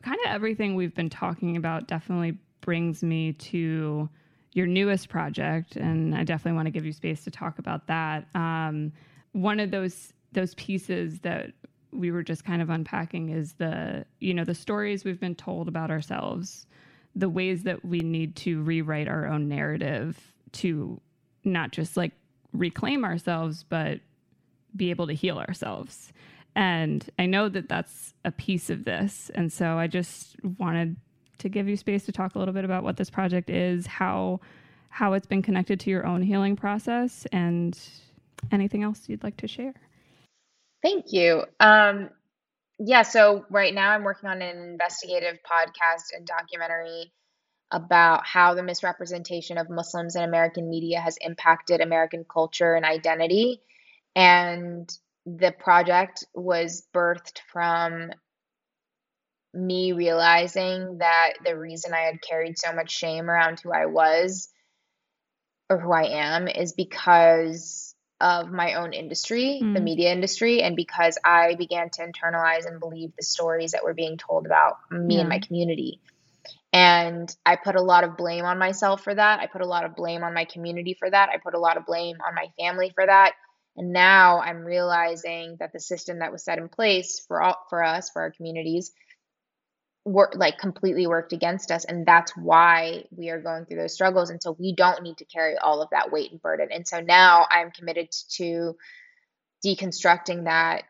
[0.02, 4.10] kind of everything we've been talking about definitely brings me to
[4.54, 8.28] your newest project and i definitely want to give you space to talk about that
[8.36, 8.92] um,
[9.34, 11.52] one of those those pieces that
[11.92, 15.68] we were just kind of unpacking is the you know the stories we've been told
[15.68, 16.66] about ourselves
[17.16, 21.00] the ways that we need to rewrite our own narrative to
[21.44, 22.12] not just like
[22.54, 24.00] reclaim ourselves but
[24.76, 26.14] be able to heal ourselves
[26.56, 30.96] and i know that that's a piece of this and so i just wanted
[31.40, 34.40] to give you space to talk a little bit about what this project is, how
[34.92, 37.80] how it's been connected to your own healing process, and
[38.52, 39.74] anything else you'd like to share.
[40.82, 41.44] Thank you.
[41.60, 42.10] Um,
[42.80, 47.12] yeah, so right now I'm working on an investigative podcast and documentary
[47.72, 53.62] about how the misrepresentation of Muslims in American media has impacted American culture and identity.
[54.16, 54.90] And
[55.26, 58.12] the project was birthed from
[59.54, 64.50] me realizing that the reason I had carried so much shame around who I was
[65.70, 67.89] or who I am is because
[68.22, 69.74] of my own industry, mm.
[69.74, 73.94] the media industry, and because I began to internalize and believe the stories that were
[73.94, 75.22] being told about me yeah.
[75.22, 76.00] and my community.
[76.72, 79.40] And I put a lot of blame on myself for that.
[79.40, 81.30] I put a lot of blame on my community for that.
[81.30, 83.34] I put a lot of blame on my family for that.
[83.76, 87.84] And now I'm realizing that the system that was set in place for all, for
[87.84, 88.92] us, for our communities,
[90.06, 94.30] work like completely worked against us and that's why we are going through those struggles
[94.30, 96.70] and so we don't need to carry all of that weight and burden.
[96.72, 98.76] And so now i'm committed to
[99.66, 100.84] deconstructing that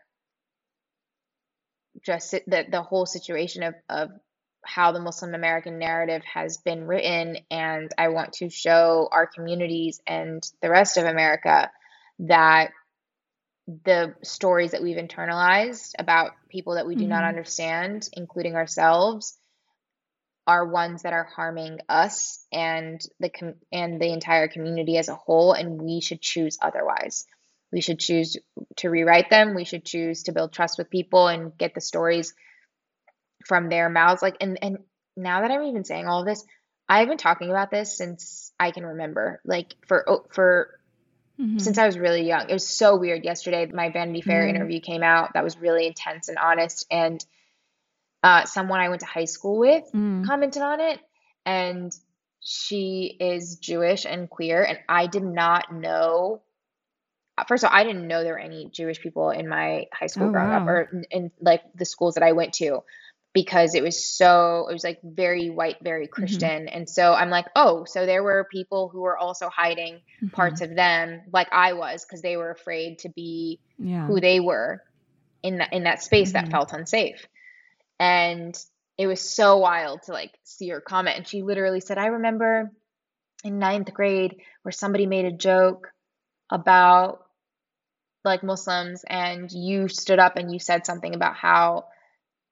[2.05, 4.10] just the, the whole situation of, of
[4.64, 10.01] how the Muslim American narrative has been written, and I want to show our communities
[10.05, 11.72] and the rest of America
[12.20, 12.72] that
[13.86, 17.11] the stories that we've internalized about people that we do mm-hmm.
[17.11, 19.38] not understand, including ourselves,
[20.47, 25.15] are ones that are harming us and the com- and the entire community as a
[25.15, 27.26] whole, and we should choose otherwise.
[27.72, 28.36] We should choose
[28.78, 29.53] to rewrite them.
[29.53, 32.34] We should choose to build trust with people and get the stories
[33.45, 34.80] from their mouths like and and
[35.15, 36.43] now that i'm even saying all of this
[36.88, 40.78] i've been talking about this since i can remember like for oh, for
[41.39, 41.57] mm-hmm.
[41.57, 44.55] since i was really young it was so weird yesterday my vanity fair mm-hmm.
[44.55, 47.25] interview came out that was really intense and honest and
[48.21, 50.25] uh, someone i went to high school with mm.
[50.25, 50.99] commented on it
[51.45, 51.95] and
[52.41, 56.41] she is jewish and queer and i did not know
[57.47, 60.27] first of all, I didn't know there were any Jewish people in my high school
[60.27, 60.61] oh, growing wow.
[60.61, 62.83] up or in, in, like the schools that I went to
[63.34, 66.13] because it was so it was like very white very mm-hmm.
[66.13, 66.77] christian mm-hmm.
[66.77, 70.27] and so i'm like oh so there were people who were also hiding mm-hmm.
[70.30, 74.05] parts of them like i was because they were afraid to be yeah.
[74.07, 74.82] who they were
[75.43, 76.45] in that in that space mm-hmm.
[76.45, 77.27] that felt unsafe
[77.99, 78.57] and
[78.97, 82.71] it was so wild to like see her comment and she literally said i remember
[83.43, 85.88] in ninth grade where somebody made a joke
[86.51, 87.19] about
[88.25, 91.86] like muslims and you stood up and you said something about how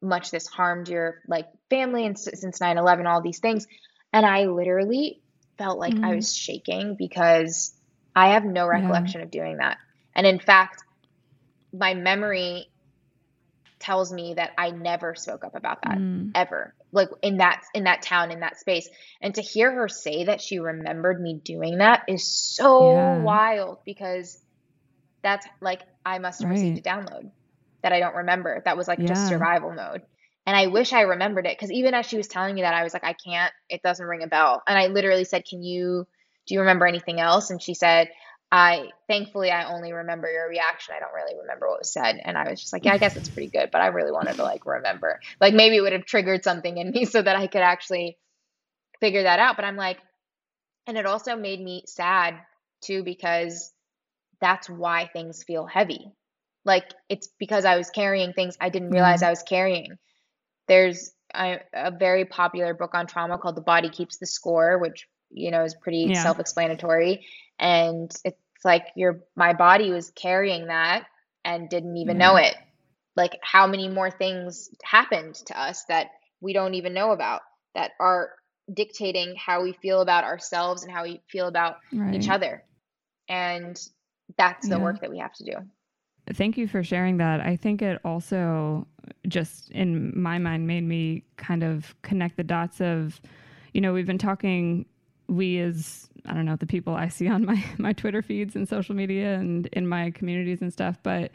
[0.02, 3.68] much this harmed your like family and since 9-11 all these things
[4.14, 5.22] and i literally
[5.58, 6.06] felt like mm-hmm.
[6.06, 7.74] i was shaking because
[8.16, 9.26] i have no recollection yeah.
[9.26, 9.78] of doing that
[10.16, 10.84] and in fact
[11.74, 12.68] my memory
[13.80, 16.32] tells me that i never spoke up about that mm.
[16.36, 18.88] ever like in that in that town in that space
[19.22, 23.20] and to hear her say that she remembered me doing that is so yeah.
[23.20, 24.41] wild because
[25.22, 26.56] that's like i must have right.
[26.56, 27.32] received a download
[27.84, 28.61] that I don't remember.
[28.65, 29.07] That was like yeah.
[29.07, 30.01] just survival mode.
[30.45, 32.84] And I wish I remembered it because even as she was telling me that, I
[32.84, 34.63] was like, I can't, it doesn't ring a bell.
[34.65, 36.07] And I literally said, Can you,
[36.47, 37.49] do you remember anything else?
[37.49, 38.09] And she said,
[38.49, 40.95] I, thankfully, I only remember your reaction.
[40.95, 42.21] I don't really remember what was said.
[42.23, 43.71] And I was just like, Yeah, I guess it's pretty good.
[43.71, 45.19] But I really wanted to like remember.
[45.41, 48.17] Like maybe it would have triggered something in me so that I could actually
[49.01, 49.57] figure that out.
[49.57, 49.97] But I'm like,
[50.88, 52.36] and it also made me sad
[52.82, 53.73] too because
[54.39, 56.13] that's why things feel heavy
[56.68, 59.28] like it's because I was carrying things I didn't realize mm-hmm.
[59.28, 59.97] I was carrying.
[60.68, 65.07] There's a, a, very popular book on trauma called The Body Keeps the Score, which
[65.32, 66.22] you know is pretty yeah.
[66.22, 67.26] self-explanatory,
[67.57, 71.05] and it's like your my body was carrying that
[71.43, 72.45] and didn't even know mm-hmm.
[72.45, 72.57] it.
[73.15, 76.11] Like how many more things happened to us that
[76.41, 77.41] we don't even know about
[77.74, 78.32] that are
[78.72, 82.13] dictating how we feel about ourselves and how we feel about right.
[82.13, 82.63] each other.
[83.30, 83.80] And
[84.38, 84.84] that's the yeah.
[84.84, 85.53] work that we have to do.
[86.34, 87.41] Thank you for sharing that.
[87.41, 88.86] I think it also
[89.28, 93.21] just in my mind made me kind of connect the dots of,
[93.73, 94.86] you know, we've been talking
[95.28, 98.67] we as I don't know the people I see on my my Twitter feeds and
[98.67, 101.32] social media and in my communities and stuff, but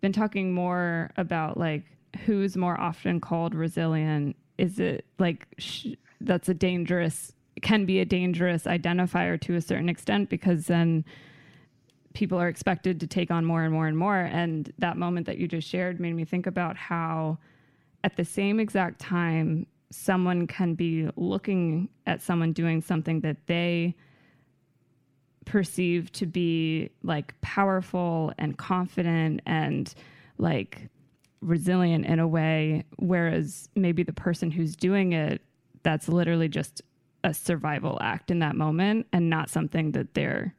[0.00, 1.84] been talking more about like
[2.24, 4.36] who's more often called resilient.
[4.58, 5.88] Is it like sh-
[6.20, 11.04] that's a dangerous can be a dangerous identifier to a certain extent because then
[12.16, 14.16] people are expected to take on more and more and more.
[14.16, 17.36] And that moment that you just shared made me think about how,
[18.04, 23.94] at the same exact time, someone can be looking at someone doing something that they
[25.44, 29.94] perceive to be like powerful and confident and
[30.38, 30.88] like
[31.42, 35.42] resilient in a way, whereas maybe the person who's doing it
[35.82, 36.80] that's literally just
[37.24, 40.54] a survival act in that moment and not something that they're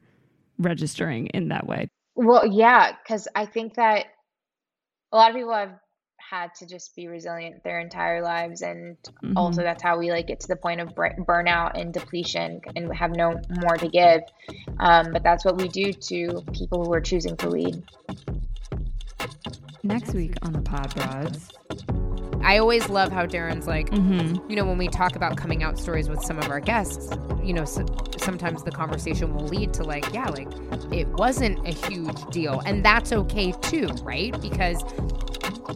[0.57, 1.89] registering in that way.
[2.15, 4.05] Well, yeah, because I think that
[5.11, 5.79] a lot of people have
[6.29, 9.37] had to just be resilient their entire lives and mm-hmm.
[9.37, 13.11] also that's how we like get to the point of burnout and depletion and have
[13.11, 14.21] no more to give
[14.79, 17.81] um, but that's what we do to people who are choosing to lead
[19.83, 21.49] next week on the pod broads
[22.47, 24.49] I always love how Daryn's like, mm-hmm.
[24.49, 27.51] you know, when we talk about coming out stories with some of our guests, you
[27.51, 27.85] know, so,
[28.15, 30.47] sometimes the conversation will lead to like, yeah, like
[30.93, 32.61] it wasn't a huge deal.
[32.65, 34.31] And that's okay too, right?
[34.41, 34.81] Because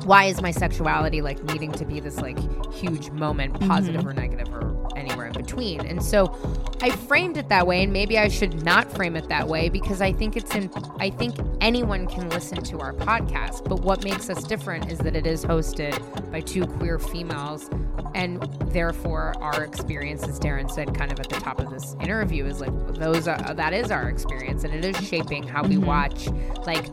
[0.05, 2.39] why is my sexuality like needing to be this like
[2.73, 4.09] huge moment, positive mm-hmm.
[4.09, 4.70] or negative or
[5.01, 5.85] anywhere in between?
[5.85, 6.35] And so
[6.81, 10.01] I framed it that way, and maybe I should not frame it that way because
[10.01, 13.67] I think it's in, I think anyone can listen to our podcast.
[13.67, 17.69] But what makes us different is that it is hosted by two queer females,
[18.15, 18.41] and
[18.71, 22.61] therefore our experience, as Daryn said kind of at the top of this interview, is
[22.61, 25.85] like those are, that is our experience, and it is shaping how we mm-hmm.
[25.85, 26.27] watch
[26.65, 26.85] like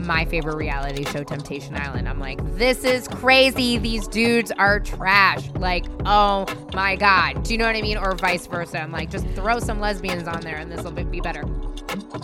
[0.00, 2.08] my favorite reality show, Temptation Island.
[2.08, 3.78] I'm like, this is crazy.
[3.78, 5.48] These dudes are trash.
[5.52, 7.41] Like, oh my God.
[7.42, 7.98] Do you know what I mean?
[7.98, 8.80] Or vice versa.
[8.80, 11.44] I'm like, just throw some lesbians on there and this will be better.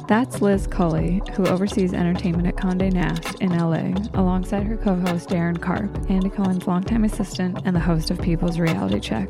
[0.07, 5.29] That's Liz Cully, who oversees entertainment at Conde Nast in LA, alongside her co host
[5.29, 9.29] Daryn Carp, Andy Cohen's longtime assistant and the host of People's Reality Check.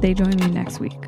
[0.00, 0.98] They join me next week.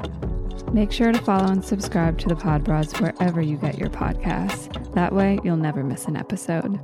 [0.73, 4.93] Make sure to follow and subscribe to the Pod Broads wherever you get your podcasts.
[4.95, 6.79] That way, you'll never miss an episode.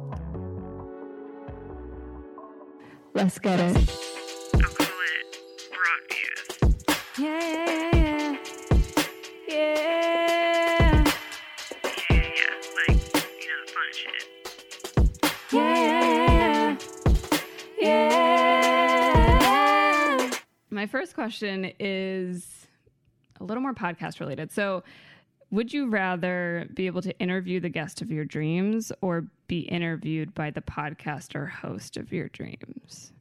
[3.15, 4.20] Let's get it.
[7.21, 9.05] Yeah, yeah, yeah, yeah.
[9.47, 11.05] Yeah.
[12.09, 14.25] Yeah, yeah, like, you know, the fun shit.
[15.53, 16.79] Yeah,
[17.79, 17.99] yeah,
[20.23, 20.31] yeah.
[20.71, 22.67] My first question is
[23.39, 24.51] a little more podcast related.
[24.51, 24.83] So,
[25.51, 30.33] would you rather be able to interview the guest of your dreams or be interviewed
[30.33, 33.13] by the podcast or host of your dreams?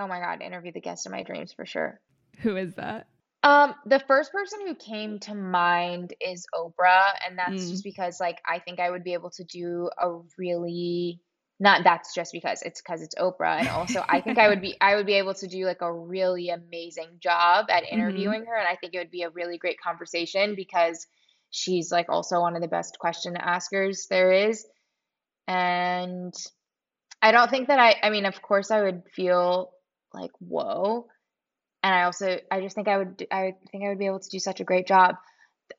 [0.00, 2.00] Oh my God, interview the guest of my dreams for sure.
[2.40, 3.06] Who is that?
[3.48, 7.70] Um, the first person who came to mind is Oprah, and that's mm.
[7.70, 11.22] just because like I think I would be able to do a really
[11.58, 14.76] not that's just because it's because it's Oprah and also I think I would be
[14.82, 17.94] I would be able to do like a really amazing job at mm-hmm.
[17.94, 18.50] interviewing mm-hmm.
[18.50, 21.06] her and I think it would be a really great conversation because
[21.50, 24.66] she's like also one of the best question askers there is
[25.46, 26.34] and
[27.22, 29.70] I don't think that I I mean of course I would feel
[30.12, 31.06] like whoa
[31.82, 34.28] and I also I just think I would I think I would be able to
[34.28, 35.16] do such a great job.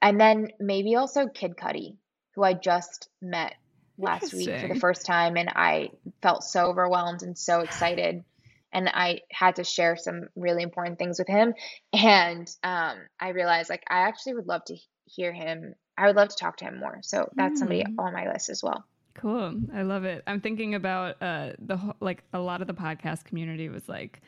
[0.02, 1.98] And then maybe also Kid Cudi
[2.36, 3.56] who I just met
[3.98, 5.90] last week for the first time and I
[6.22, 8.24] felt so overwhelmed and so excited.
[8.72, 11.56] And I had to share some really important things with him.
[11.92, 16.30] And um, I realized like I actually would love to hear him I would love
[16.30, 17.00] to talk to him more.
[17.02, 17.58] So that's mm.
[17.58, 18.86] somebody on my list as well.
[19.16, 19.60] Cool.
[19.74, 20.24] I love it.
[20.26, 24.22] I'm thinking about uh, the like a lot of the podcast community was like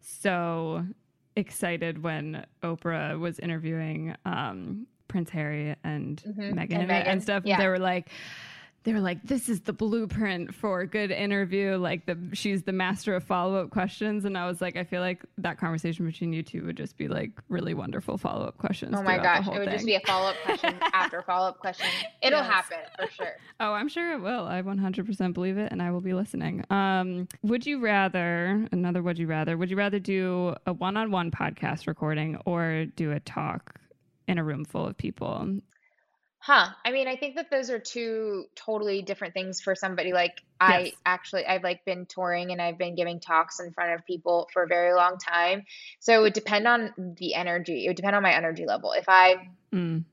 [0.00, 0.84] so
[1.36, 6.58] excited when Oprah was interviewing um, Prince Harry and mm-hmm.
[6.58, 7.42] Meghan and, and, and stuff.
[7.44, 7.58] Yeah.
[7.58, 8.10] They were like,
[8.84, 12.72] they were like, "This is the blueprint for a good interview." Like the she's the
[12.72, 16.32] master of follow up questions, and I was like, I feel like that conversation between
[16.32, 18.94] you two would just be like really wonderful follow up questions.
[18.96, 19.72] Oh my gosh, it would thing.
[19.72, 21.86] just be a follow up question after follow up question.
[22.22, 22.50] It'll yes.
[22.50, 23.36] happen for sure.
[23.60, 24.46] Oh, I'm sure it will.
[24.46, 26.64] I 100% believe it, and I will be listening.
[26.70, 29.02] Um, would you rather another?
[29.02, 29.56] Would you rather?
[29.56, 33.76] Would you rather do a one on one podcast recording or do a talk
[34.26, 35.60] in a room full of people?
[36.44, 36.70] Huh.
[36.84, 40.80] I mean, I think that those are two totally different things for somebody like I
[40.80, 40.94] yes.
[41.06, 44.64] actually I've like been touring and I've been giving talks in front of people for
[44.64, 45.62] a very long time.
[46.00, 47.84] So it would depend on the energy.
[47.84, 48.90] It would depend on my energy level.
[48.90, 50.04] If I mm.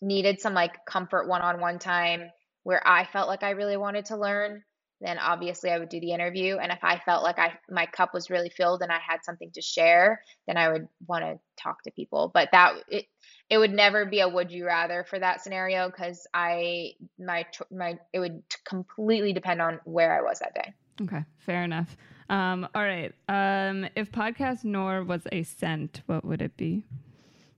[0.00, 2.30] needed some like comfort one-on-one time
[2.62, 4.62] where I felt like I really wanted to learn,
[5.00, 6.56] then obviously I would do the interview.
[6.56, 9.50] And if I felt like I my cup was really filled and I had something
[9.52, 12.30] to share, then I would want to talk to people.
[12.32, 13.06] But that it
[13.48, 17.98] it would never be a would you rather for that scenario because I my my
[18.12, 20.74] it would completely depend on where I was that day.
[21.02, 21.96] Okay, fair enough.
[22.28, 23.14] Um, all right.
[23.28, 26.84] Um, if podcast Noor was a scent, what would it be?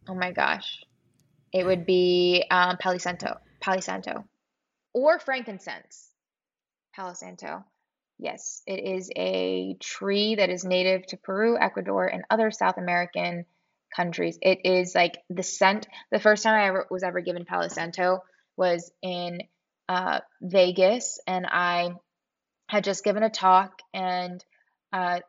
[0.08, 0.84] Oh my gosh,
[1.52, 4.24] it would be um, Palo Santo, Palo Santo,
[4.92, 6.09] or frankincense.
[6.94, 7.64] Palo Santo.
[8.18, 13.46] Yes, it is a tree that is native to Peru, Ecuador, and other South American
[13.94, 14.38] countries.
[14.42, 15.88] It is like the scent.
[16.10, 18.22] The first time I ever was ever given Palo Santo
[18.56, 19.42] was in
[19.88, 21.92] uh, Vegas, and I
[22.68, 24.44] had just given a talk, and
[24.92, 25.20] uh,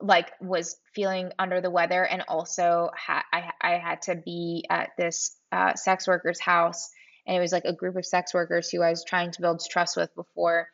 [0.00, 4.90] like was feeling under the weather and also ha- I, I had to be at
[4.98, 6.90] this uh, sex worker's house
[7.26, 9.62] and it was like a group of sex workers who I was trying to build
[9.68, 10.68] trust with before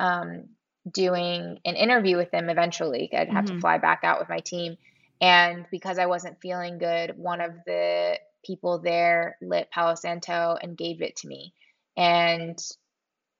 [0.00, 0.48] um,
[0.90, 3.10] doing an interview with them eventually.
[3.12, 3.56] I'd have mm-hmm.
[3.56, 4.76] to fly back out with my team.
[5.20, 10.76] And because I wasn't feeling good, one of the people there lit Palo Santo and
[10.76, 11.52] gave it to me.
[11.96, 12.58] And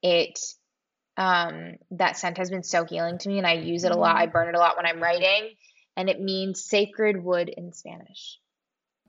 [0.02, 0.38] it
[1.16, 4.16] um, that scent has been so healing to me and I use it a lot.
[4.16, 4.32] I mm-hmm.
[4.32, 5.54] burn it a lot when I'm writing
[5.96, 8.38] and it means sacred wood in Spanish.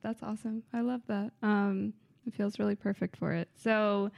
[0.02, 0.64] That's awesome.
[0.74, 1.32] I love that.
[1.44, 1.94] Um,
[2.30, 3.50] it feels really perfect for it.
[3.56, 4.12] So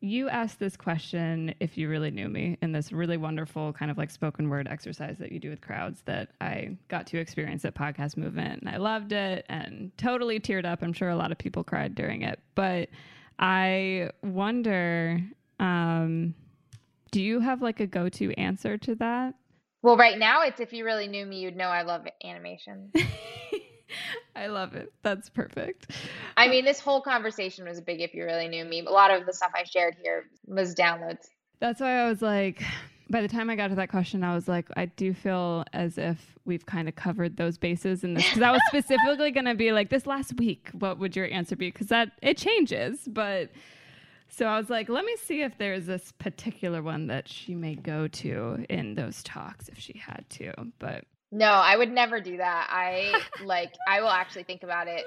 [0.00, 3.98] you asked this question if you really knew me in this really wonderful kind of
[3.98, 7.74] like spoken word exercise that you do with crowds that I got to experience at
[7.74, 10.82] Podcast Movement and I loved it and totally teared up.
[10.82, 12.40] I'm sure a lot of people cried during it.
[12.56, 12.88] But
[13.38, 15.20] I wonder
[15.60, 16.34] um,
[17.12, 19.34] do you have like a go to answer to that?
[19.82, 22.92] Well, right now it's if you really knew me, you'd know I love animation.
[24.36, 24.92] I love it.
[25.02, 25.92] That's perfect.
[26.36, 28.80] I mean, this whole conversation was big if you really knew me.
[28.80, 31.28] A lot of the stuff I shared here was downloads.
[31.60, 32.62] That's why I was like,
[33.10, 35.98] by the time I got to that question, I was like, I do feel as
[35.98, 38.26] if we've kind of covered those bases in this.
[38.26, 41.54] Because I was specifically going to be like, this last week, what would your answer
[41.54, 41.70] be?
[41.70, 43.00] Because that it changes.
[43.06, 43.50] But
[44.28, 47.74] so I was like, let me see if there's this particular one that she may
[47.74, 50.52] go to in those talks if she had to.
[50.78, 52.68] But no, I would never do that.
[52.70, 55.04] I like I will actually think about it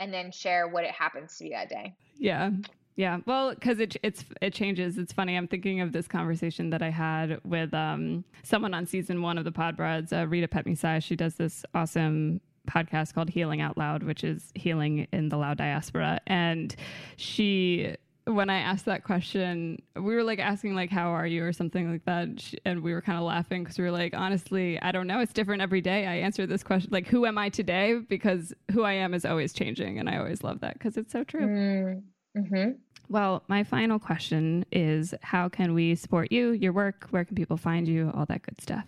[0.00, 1.94] and then share what it happens to be that day.
[2.16, 2.50] Yeah.
[2.94, 4.98] Yeah, well, because it it's it changes.
[4.98, 5.34] It's funny.
[5.34, 9.44] I'm thinking of this conversation that I had with um, someone on season one of
[9.44, 11.02] the Pod Broads, uh, Rita Phetmixay.
[11.02, 15.54] She does this awesome podcast called Healing Out Loud, which is healing in the Lao
[15.54, 16.76] diaspora, and
[17.16, 17.96] she
[18.26, 21.90] when I asked that question, we were like asking like how are you or something
[21.90, 25.06] like that, and we were kind of laughing because we were like, honestly, I don't
[25.06, 25.20] know.
[25.20, 26.06] It's different every day.
[26.06, 27.98] I answer this question like, who am I today?
[28.08, 31.24] Because who I am is always changing, and I always love that because it's so
[31.24, 31.46] true.
[31.46, 32.02] Mm,
[32.36, 32.70] mm-hmm.
[33.08, 37.08] Well, my final question is, how can we support you, your work?
[37.10, 38.12] Where can people find you?
[38.14, 38.84] All that good stuff.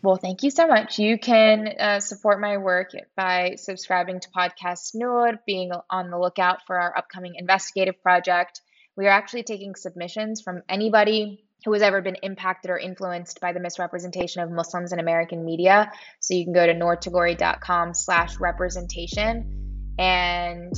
[0.00, 1.00] Well, thank you so much.
[1.00, 6.64] You can uh, support my work by subscribing to Podcast Noor, being on the lookout
[6.68, 8.60] for our upcoming investigative project
[8.98, 13.52] we are actually taking submissions from anybody who has ever been impacted or influenced by
[13.52, 15.92] the misrepresentation of Muslims in American media.
[16.18, 20.72] So you can go to noortagouri.com slash representation and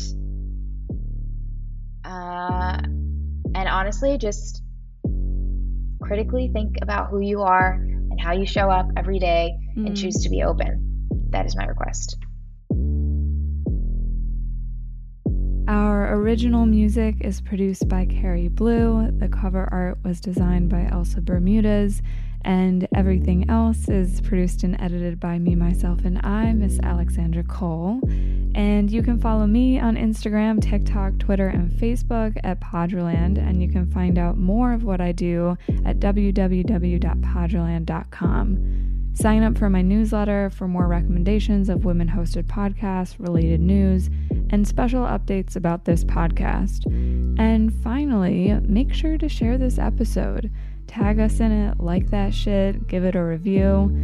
[2.05, 2.79] uh,
[3.55, 4.62] and honestly just
[6.03, 9.87] critically think about who you are and how you show up every day mm.
[9.87, 11.09] and choose to be open.
[11.31, 12.18] That is my request.
[15.71, 19.12] Our original music is produced by Kerry Blu.
[19.12, 22.03] The cover art was designed by Elsa Bermudez,
[22.45, 28.01] and everything else is produced and edited by me, myself, and I, Miss Alexandra Cole.
[28.57, 33.71] And you can follow me on Instagram, TikTok, Twitter, and Facebook at Poddraland, and you
[33.71, 38.89] can find out more of what I do at www.poddraland.com.
[39.21, 44.09] Sign up for my newsletter for more recommendations of women hosted podcasts, related news,
[44.49, 46.87] and special updates about this podcast.
[47.39, 50.51] And finally, make sure to share this episode.
[50.87, 53.95] Tag us in it, like that shit, give it a review.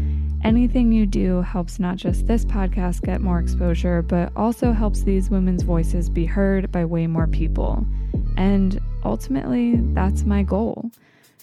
[0.45, 5.31] Anything you do helps not just this podcast get more exposure, but also helps these
[5.31, 7.87] women's voices be heard by way more people.
[8.37, 10.91] And ultimately, that's my goal.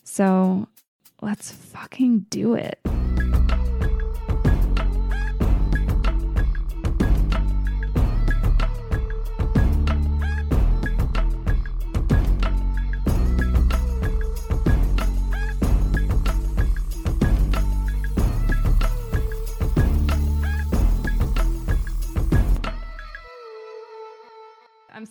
[0.04, 0.68] So
[1.24, 2.80] let's fucking do it.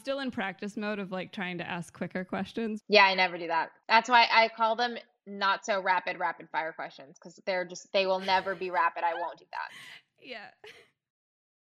[0.03, 2.81] Still in practice mode of like trying to ask quicker questions.
[2.89, 3.70] Yeah, I never do that.
[3.89, 4.97] That's why I call them
[5.27, 9.05] not so rapid rapid fire questions because they're just they will never be rapid.
[9.05, 9.69] I won't do that.
[10.24, 10.51] Yeah.